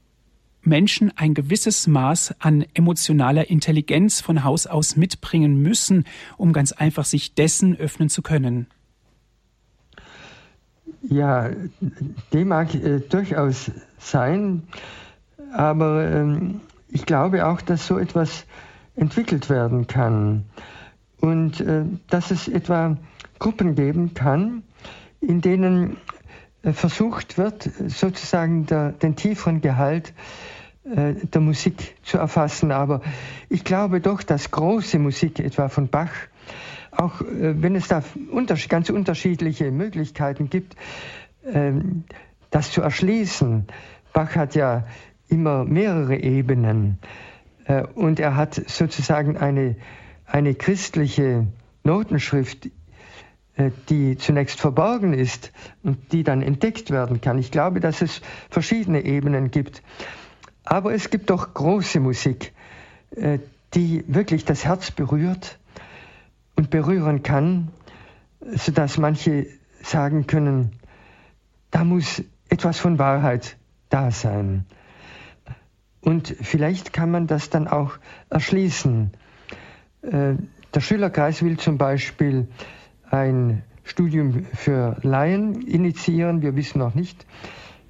[0.63, 6.05] Menschen ein gewisses Maß an emotionaler Intelligenz von Haus aus mitbringen müssen,
[6.39, 8.67] um ganz einfach sich dessen öffnen zu können.
[11.03, 11.51] Ja,
[12.33, 14.63] dem mag äh, durchaus sein,
[15.53, 18.47] aber ähm, ich glaube auch, dass so etwas
[18.97, 20.47] entwickelt werden kann
[21.21, 22.97] und äh, dass es etwa
[23.39, 24.63] Gruppen geben kann,
[25.21, 25.97] in denen
[26.63, 30.13] äh, versucht wird, sozusagen der, den tieferen Gehalt
[30.85, 32.73] äh, der Musik zu erfassen.
[32.73, 33.01] Aber
[33.49, 36.13] ich glaube doch, dass große Musik, etwa von Bach,
[36.91, 38.03] auch äh, wenn es da
[38.69, 40.77] ganz unterschiedliche Möglichkeiten gibt,
[41.51, 42.05] ähm,
[42.51, 43.67] das zu erschließen.
[44.13, 44.85] Bach hat ja
[45.29, 46.99] immer mehrere Ebenen
[47.65, 49.77] äh, und er hat sozusagen eine,
[50.27, 51.47] eine christliche
[51.83, 52.71] Notenschrift,
[53.89, 55.53] die zunächst verborgen ist
[55.83, 57.39] und die dann entdeckt werden kann.
[57.39, 58.21] Ich glaube, dass es
[58.51, 59.83] verschiedene Ebenen gibt.
[60.65, 62.53] Aber es gibt doch große Musik,
[63.15, 63.39] äh,
[63.75, 65.59] die wirklich das Herz berührt
[66.57, 67.71] und berühren kann,
[68.41, 69.47] sodass manche
[69.83, 70.73] sagen können,
[71.71, 73.57] da muss etwas von Wahrheit
[73.89, 74.65] da sein.
[76.01, 77.99] Und vielleicht kann man das dann auch
[78.31, 79.13] erschließen.
[80.11, 80.35] Äh,
[80.75, 82.49] der Schülerkreis will zum Beispiel
[83.11, 86.43] ein Studium für Laien initiieren.
[86.43, 87.27] Wir wissen noch nicht,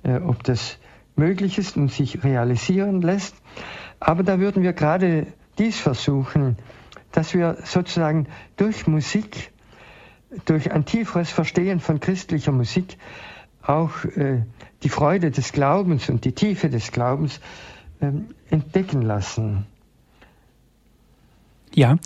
[0.02, 0.78] äh, ob das
[1.16, 3.36] möglich ist und sich realisieren lässt.
[4.00, 5.26] Aber da würden wir gerade
[5.58, 6.56] dies versuchen,
[7.12, 9.52] dass wir sozusagen durch Musik,
[10.44, 12.98] durch ein tieferes Verstehen von christlicher Musik
[13.62, 14.42] auch äh,
[14.82, 17.40] die Freude des Glaubens und die Tiefe des Glaubens
[18.00, 18.10] äh,
[18.50, 19.66] entdecken lassen.
[21.74, 21.98] Ja,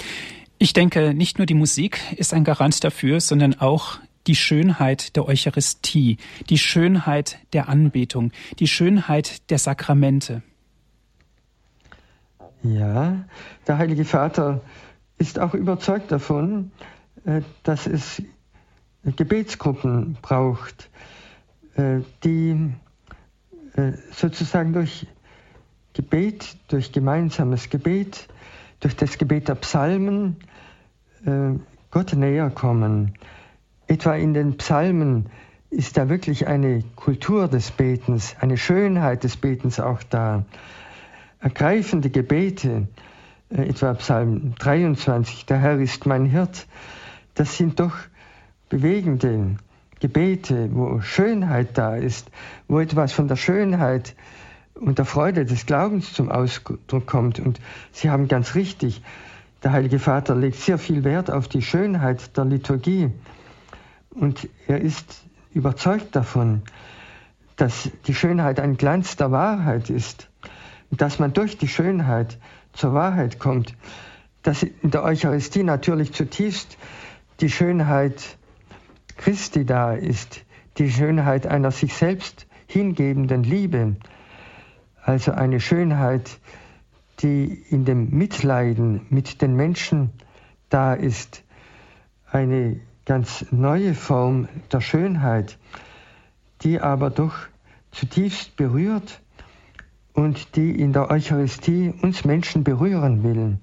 [0.58, 5.26] ich denke, nicht nur die Musik ist ein Garant dafür, sondern auch die Schönheit der
[5.26, 10.42] Eucharistie, die Schönheit der Anbetung, die Schönheit der Sakramente.
[12.62, 13.24] Ja,
[13.66, 14.62] der Heilige Vater
[15.18, 16.72] ist auch überzeugt davon,
[17.24, 18.22] äh, dass es
[19.04, 20.90] Gebetsgruppen braucht,
[21.76, 22.72] äh, die
[23.74, 25.06] äh, sozusagen durch
[25.92, 28.28] Gebet, durch gemeinsames Gebet,
[28.80, 30.36] durch das Gebet der Psalmen
[31.90, 33.14] Gott näher kommen.
[33.86, 35.26] Etwa in den Psalmen
[35.70, 40.44] ist da wirklich eine Kultur des Betens, eine Schönheit des Betens auch da.
[41.40, 42.88] Ergreifende Gebete,
[43.50, 46.66] äh, etwa Psalm 23, der Herr ist mein Hirt,
[47.34, 47.94] das sind doch
[48.68, 49.56] bewegende
[50.00, 52.30] Gebete, wo Schönheit da ist,
[52.66, 54.14] wo etwas von der Schönheit
[54.80, 57.40] und der Freude des Glaubens zum Ausdruck kommt.
[57.40, 57.60] Und
[57.92, 59.02] Sie haben ganz richtig,
[59.62, 63.10] der Heilige Vater legt sehr viel Wert auf die Schönheit der Liturgie.
[64.10, 66.62] Und er ist überzeugt davon,
[67.56, 70.28] dass die Schönheit ein Glanz der Wahrheit ist
[70.90, 72.38] dass man durch die Schönheit
[72.72, 73.74] zur Wahrheit kommt,
[74.42, 76.78] dass in der Eucharistie natürlich zutiefst
[77.40, 78.38] die Schönheit
[79.16, 80.44] Christi da ist,
[80.78, 83.96] die Schönheit einer sich selbst hingebenden Liebe,
[85.08, 86.38] also eine Schönheit,
[87.20, 90.10] die in dem Mitleiden mit den Menschen
[90.68, 91.44] da ist,
[92.30, 95.58] eine ganz neue Form der Schönheit,
[96.60, 97.34] die aber doch
[97.90, 99.22] zutiefst berührt
[100.12, 103.56] und die in der Eucharistie uns Menschen berühren will,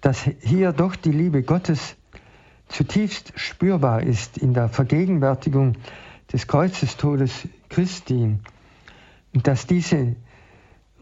[0.00, 1.96] dass hier doch die Liebe Gottes
[2.68, 5.74] zutiefst spürbar ist in der Vergegenwärtigung
[6.32, 8.38] des Kreuzestodes Christi.
[9.34, 10.16] Und dass diese,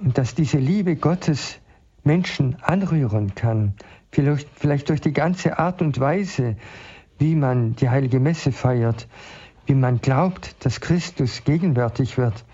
[0.00, 1.58] dass diese Liebe Gottes
[2.04, 3.74] Menschen anrühren kann,
[4.10, 6.56] vielleicht, vielleicht durch die ganze Art und Weise,
[7.18, 9.08] wie man die heilige Messe feiert,
[9.66, 12.44] wie man glaubt, dass Christus gegenwärtig wird,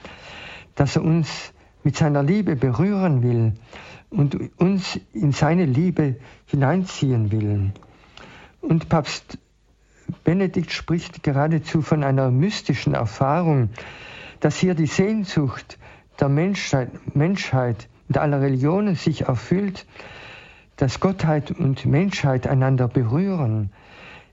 [0.74, 1.52] dass er uns
[1.84, 3.52] mit seiner Liebe berühren will
[4.10, 6.16] und uns in seine Liebe
[6.46, 7.72] hineinziehen will.
[8.60, 9.38] Und Papst
[10.24, 13.70] Benedikt spricht geradezu von einer mystischen Erfahrung,
[14.40, 15.78] dass hier die Sehnsucht
[16.20, 19.86] der Menschheit, Menschheit und aller Religionen sich erfüllt,
[20.76, 23.70] dass Gottheit und Menschheit einander berühren,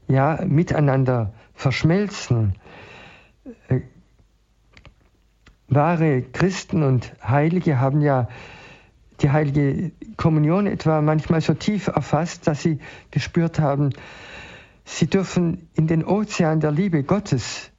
[0.08, 2.56] ja, miteinander verschmelzen.
[3.68, 3.82] Äh,
[5.68, 8.28] wahre Christen und Heilige haben ja
[9.22, 12.80] die heilige Kommunion etwa manchmal so tief erfasst, dass sie
[13.12, 13.92] gespürt haben,
[14.84, 17.72] sie dürfen in den Ozean der Liebe Gottes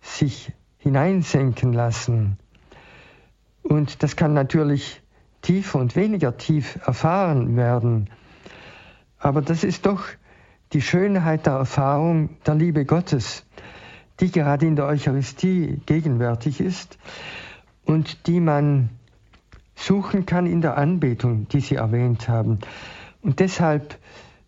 [0.00, 2.38] sich hineinsenken lassen.
[3.68, 5.02] Und das kann natürlich
[5.42, 8.08] tiefer und weniger tief erfahren werden.
[9.18, 10.04] Aber das ist doch
[10.72, 13.44] die Schönheit der Erfahrung der Liebe Gottes,
[14.20, 16.96] die gerade in der Eucharistie gegenwärtig ist
[17.84, 18.90] und die man
[19.74, 22.60] suchen kann in der Anbetung, die Sie erwähnt haben.
[23.20, 23.98] Und deshalb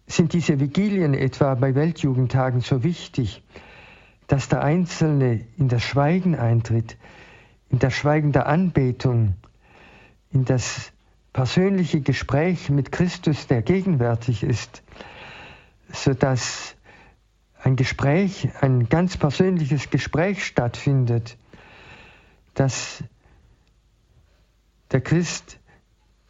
[0.06, 3.42] sind diese Vigilien etwa bei Weltjugendtagen so wichtig,
[4.28, 6.96] dass der Einzelne in das Schweigen eintritt,
[7.70, 9.34] in der Anbetung,
[10.30, 10.92] in das
[11.32, 14.82] persönliche Gespräch mit Christus, der gegenwärtig ist,
[15.92, 16.74] sodass
[17.62, 21.36] ein Gespräch, ein ganz persönliches Gespräch stattfindet,
[22.54, 23.02] dass
[24.90, 25.58] der Christ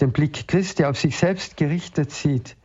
[0.01, 2.57] den Blick Christi auf sich selbst gerichtet sieht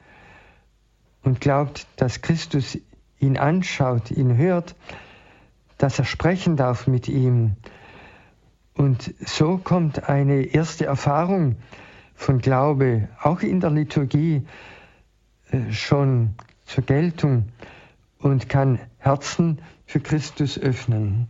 [1.23, 2.77] und glaubt, dass Christus
[3.19, 4.75] ihn anschaut, ihn hört,
[5.77, 7.55] dass er sprechen darf mit ihm.
[8.75, 11.57] Und so kommt eine erste Erfahrung
[12.15, 14.43] von Glaube auch in der Liturgie
[15.51, 17.49] äh, schon zur Geltung
[18.19, 21.27] und kann Herzen für Christus öffnen.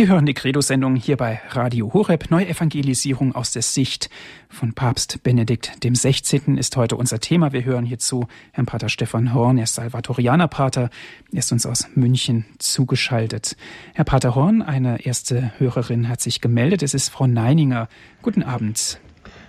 [0.00, 2.30] Sie hören die Credo-Sendung hier bei Radio Horeb.
[2.30, 4.08] Neuevangelisierung aus der Sicht
[4.48, 6.56] von Papst Benedikt dem 16.
[6.56, 7.52] ist heute unser Thema.
[7.52, 9.58] Wir hören hierzu Herrn Pater Stefan Horn.
[9.58, 10.88] Er ist Salvatorianer-Pater.
[11.30, 13.58] Er ist uns aus München zugeschaltet.
[13.94, 16.82] Herr Pater Horn, eine erste Hörerin hat sich gemeldet.
[16.82, 17.86] Es ist Frau Neininger.
[18.22, 18.98] Guten Abend.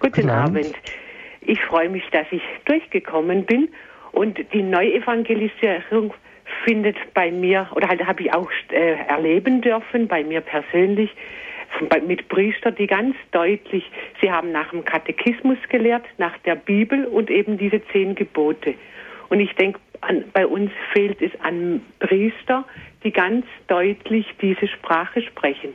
[0.01, 0.73] Guten Abend.
[1.39, 3.69] Ich freue mich, dass ich durchgekommen bin
[4.11, 6.13] und die Neuevangelisierung
[6.63, 11.09] findet bei mir, oder halt habe ich auch äh, erleben dürfen, bei mir persönlich,
[12.05, 13.89] mit Priestern, die ganz deutlich,
[14.19, 18.75] sie haben nach dem Katechismus gelehrt, nach der Bibel und eben diese zehn Gebote.
[19.29, 19.79] Und ich denke,
[20.33, 22.65] bei uns fehlt es an Priester,
[23.03, 25.73] die ganz deutlich diese Sprache sprechen.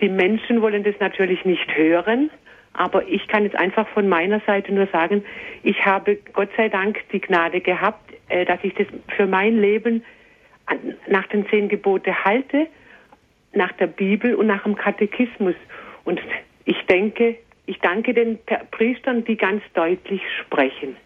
[0.00, 2.30] Die Menschen wollen das natürlich nicht hören,
[2.72, 5.24] aber ich kann jetzt einfach von meiner Seite nur sagen,
[5.62, 10.02] ich habe Gott sei Dank die Gnade gehabt, äh, dass ich das für mein Leben
[11.08, 12.68] nach den zehn Gebote halte,
[13.52, 15.54] nach der Bibel und nach dem Katechismus.
[16.04, 16.20] Und
[16.64, 18.38] ich denke, ich danke den
[18.70, 20.96] Priestern, die ganz deutlich sprechen.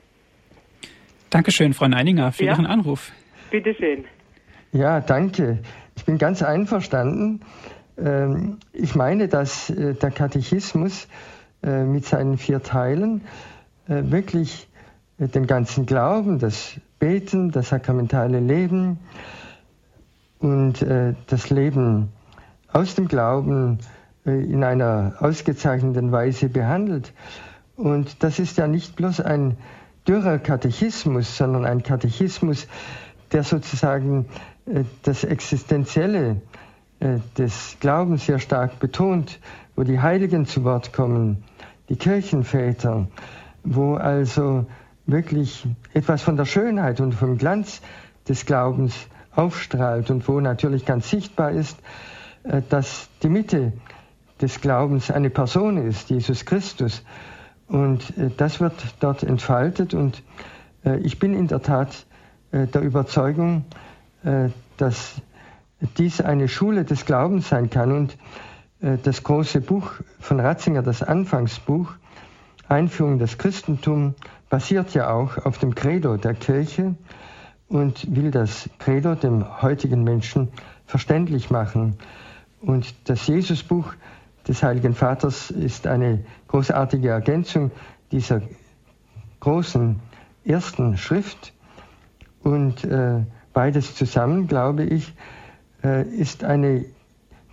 [1.31, 2.53] Dankeschön, Frau Neininger, für ja?
[2.53, 3.11] Ihren Anruf.
[3.51, 4.05] Bitte schön.
[4.73, 5.59] Ja, danke.
[5.97, 7.41] Ich bin ganz einverstanden.
[7.99, 11.09] Ähm, ich meine, dass äh, der Katechismus
[11.65, 13.23] mit seinen vier Teilen
[13.87, 14.69] wirklich
[15.19, 18.99] äh, den ganzen Glauben, das Beten, das sakramentale Leben
[20.39, 22.13] und äh, das Leben
[22.73, 23.79] aus dem Glauben
[24.27, 27.13] äh, in einer ausgezeichneten Weise behandelt.
[27.77, 29.57] Und das ist ja nicht bloß ein
[30.07, 32.67] dürrer Katechismus, sondern ein Katechismus,
[33.33, 34.27] der sozusagen
[34.67, 36.41] äh, das Existenzielle
[37.01, 39.41] äh, des Glaubens sehr stark betont,
[39.77, 41.43] wo die Heiligen zu Wort kommen,
[41.89, 43.09] die Kirchenväter,
[43.63, 44.67] wo also
[45.07, 47.83] wirklich etwas von der Schönheit und vom Glanz
[48.29, 48.95] des Glaubens
[49.35, 51.79] aufstrahlt und wo natürlich ganz sichtbar ist,
[52.45, 53.73] äh, dass die Mitte
[54.41, 57.03] des Glaubens eine Person ist, Jesus Christus.
[57.69, 60.23] Und äh, das wird dort entfaltet und
[60.85, 62.07] äh, ich bin in der Tat
[62.53, 63.65] der Überzeugung,
[64.77, 65.21] dass
[65.99, 68.17] dies eine Schule des Glaubens sein kann und
[69.03, 71.91] das große Buch von Ratzinger, das Anfangsbuch,
[72.69, 74.15] Einführung des Christentum,
[74.51, 76.95] basiert ja auch auf dem Credo der Kirche
[77.69, 80.51] und will das Credo dem heutigen Menschen
[80.87, 81.97] verständlich machen.
[82.61, 83.95] Und das Jesusbuch
[84.47, 87.71] des Heiligen Vaters ist eine großartige Ergänzung
[88.13, 88.43] dieser
[89.41, 89.99] großen
[90.45, 91.55] ersten Schrift.
[92.43, 93.23] Und äh,
[93.55, 95.15] beides zusammen, glaube ich,
[95.83, 96.85] äh, ist eine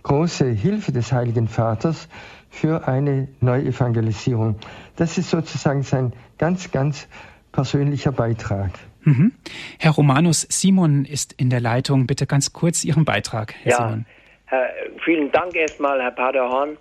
[0.02, 2.08] große Hilfe des Heiligen Vaters
[2.50, 4.56] für eine Neuevangelisierung.
[4.96, 7.08] Das ist sozusagen sein ganz, ganz
[7.52, 8.70] persönlicher Beitrag.
[9.04, 9.32] Mhm.
[9.78, 12.06] Herr Romanus Simon ist in der Leitung.
[12.06, 14.06] Bitte ganz kurz Ihren Beitrag, Herr ja, Simon.
[14.46, 14.68] Herr,
[15.04, 16.76] vielen Dank erstmal, Herr Paderhorn,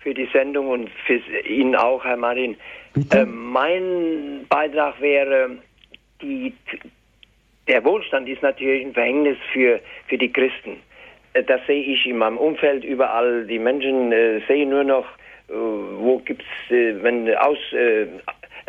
[0.00, 1.18] für die Sendung und für
[1.48, 2.56] Ihnen auch, Herr Martin.
[3.10, 5.56] Äh, mein Beitrag wäre,
[6.20, 6.52] die,
[7.68, 10.78] der Wohlstand ist natürlich ein Verhängnis für, für die Christen.
[11.34, 13.46] Äh, das sehe ich in meinem Umfeld überall.
[13.46, 15.06] Die Menschen äh, sehen nur noch,
[15.48, 18.06] äh, wo gibt's, äh, wenn aus äh,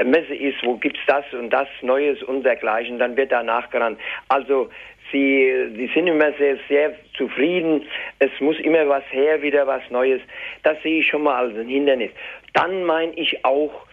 [0.04, 4.00] Messe ist, wo gibt's das und das Neues und dergleichen, dann wird da nachgerannt.
[4.28, 4.70] Also
[5.12, 7.86] sie, die sind immer sehr, sehr zufrieden.
[8.20, 10.22] Es muss immer was her, wieder was Neues.
[10.64, 12.12] Das sehe ich schon mal als ein Hindernis.
[12.54, 13.86] Dann meine ich auch,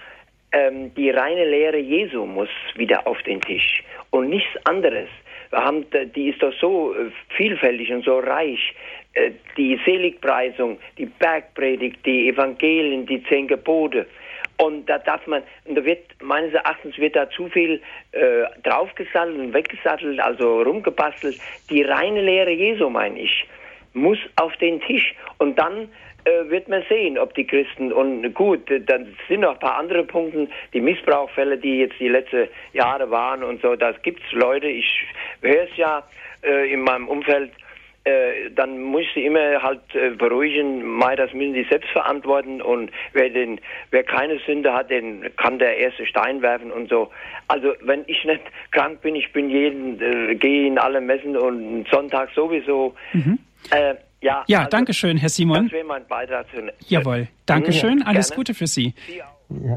[0.53, 5.09] ähm, die reine Lehre Jesu muss wieder auf den Tisch und nichts anderes.
[5.51, 5.85] Wir haben,
[6.15, 8.75] die ist doch so äh, vielfältig und so reich.
[9.15, 14.07] Äh, die Seligpreisung, die Bergpredigt, die Evangelien, die zehn Gebote.
[14.59, 17.81] Und da darf man, und da wird, meines Erachtens wird da zu viel
[18.13, 21.39] äh, draufgesattelt und weggesattelt, also rumgebastelt.
[21.71, 23.47] Die reine Lehre Jesu, meine ich,
[23.95, 25.15] muss auf den Tisch.
[25.39, 25.89] Und dann
[26.25, 30.05] äh, wird man sehen, ob die Christen, und gut, dann sind noch ein paar andere
[30.05, 35.05] Punkte, die Missbrauchfälle, die jetzt die letzten Jahre waren und so, das gibt's Leute, ich
[35.43, 36.03] höre es ja
[36.43, 37.51] äh, in meinem Umfeld,
[38.05, 42.63] äh, dann muss ich sie immer halt äh, beruhigen, Mai, das müssen sie selbst verantworten
[42.63, 43.61] und wer den,
[43.91, 47.11] wer keine Sünde hat, den kann der erste Stein werfen und so.
[47.49, 48.41] Also wenn ich nicht
[48.71, 52.95] krank bin, ich bin jeden, äh, gehe in alle Messen und Sonntag sowieso.
[53.13, 53.39] Mhm.
[53.71, 55.65] Äh, ja, ja also, danke schön, Herr Simon.
[55.65, 56.47] Das wäre mein Beitrag.
[56.51, 58.95] Zu, Jawohl, danke schön, ja, alles Gute für Sie.
[59.09, 59.77] Ja.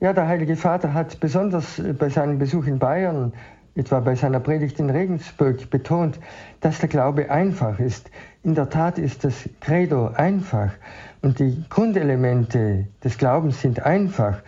[0.00, 3.32] ja, der Heilige Vater hat besonders bei seinem Besuch in Bayern
[3.74, 6.18] etwa bei seiner Predigt in Regensburg betont,
[6.60, 8.10] dass der Glaube einfach ist.
[8.42, 10.72] In der Tat ist das Credo einfach
[11.22, 14.42] und die Grundelemente des Glaubens sind einfach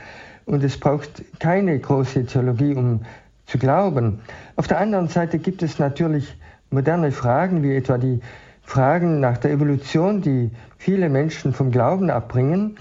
[0.46, 3.04] und es braucht keine große Theologie, um
[3.46, 4.20] zu glauben.
[4.56, 6.36] Auf der anderen Seite gibt es natürlich
[6.70, 8.20] moderne Fragen, wie etwa die
[8.62, 12.76] Fragen nach der Evolution, die viele Menschen vom Glauben abbringen,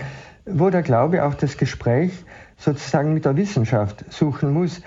[0.45, 2.25] wo der Glaube auch das Gespräch
[2.57, 4.81] sozusagen mit der Wissenschaft suchen muss.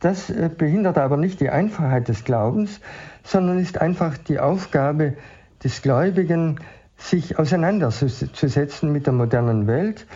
[0.00, 2.80] Das äh, behindert aber nicht die Einfachheit des Glaubens,
[3.22, 5.14] sondern ist einfach die Aufgabe
[5.62, 6.58] des Gläubigen,
[6.96, 10.06] sich auseinanderzusetzen mit der modernen Welt.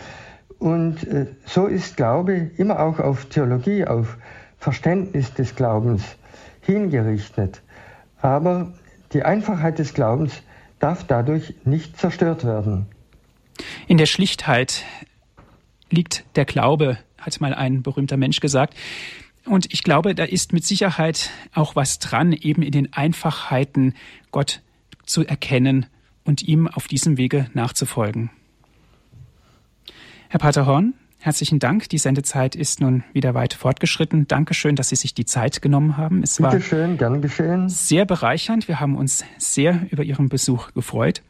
[0.59, 4.17] Und äh, so ist Glaube immer auch auf Theologie, auf
[4.57, 6.03] Verständnis des Glaubens
[6.61, 7.61] hingerichtet.
[8.21, 8.73] Aber
[9.13, 10.41] die Einfachheit des Glaubens
[10.79, 12.87] darf dadurch nicht zerstört werden.
[13.87, 14.83] In der Schlichtheit
[15.89, 18.75] liegt der Glaube, hat mal ein berühmter Mensch gesagt.
[19.45, 23.93] Und ich glaube, da ist mit Sicherheit auch was dran, eben in den Einfachheiten
[24.31, 24.61] Gott
[25.05, 25.85] zu erkennen
[26.23, 28.31] und ihm auf diesem Wege nachzufolgen.
[30.29, 30.95] Herr Pater Horn,
[31.25, 31.89] herzlichen Dank.
[31.89, 34.27] Die Sendezeit ist nun wieder weit fortgeschritten.
[34.27, 36.21] Dankeschön, dass Sie sich die Zeit genommen haben.
[36.21, 37.67] Es Bitte war schön, gern geschehen.
[37.67, 38.67] sehr bereichernd.
[38.67, 41.23] Wir haben uns sehr über Ihren Besuch gefreut.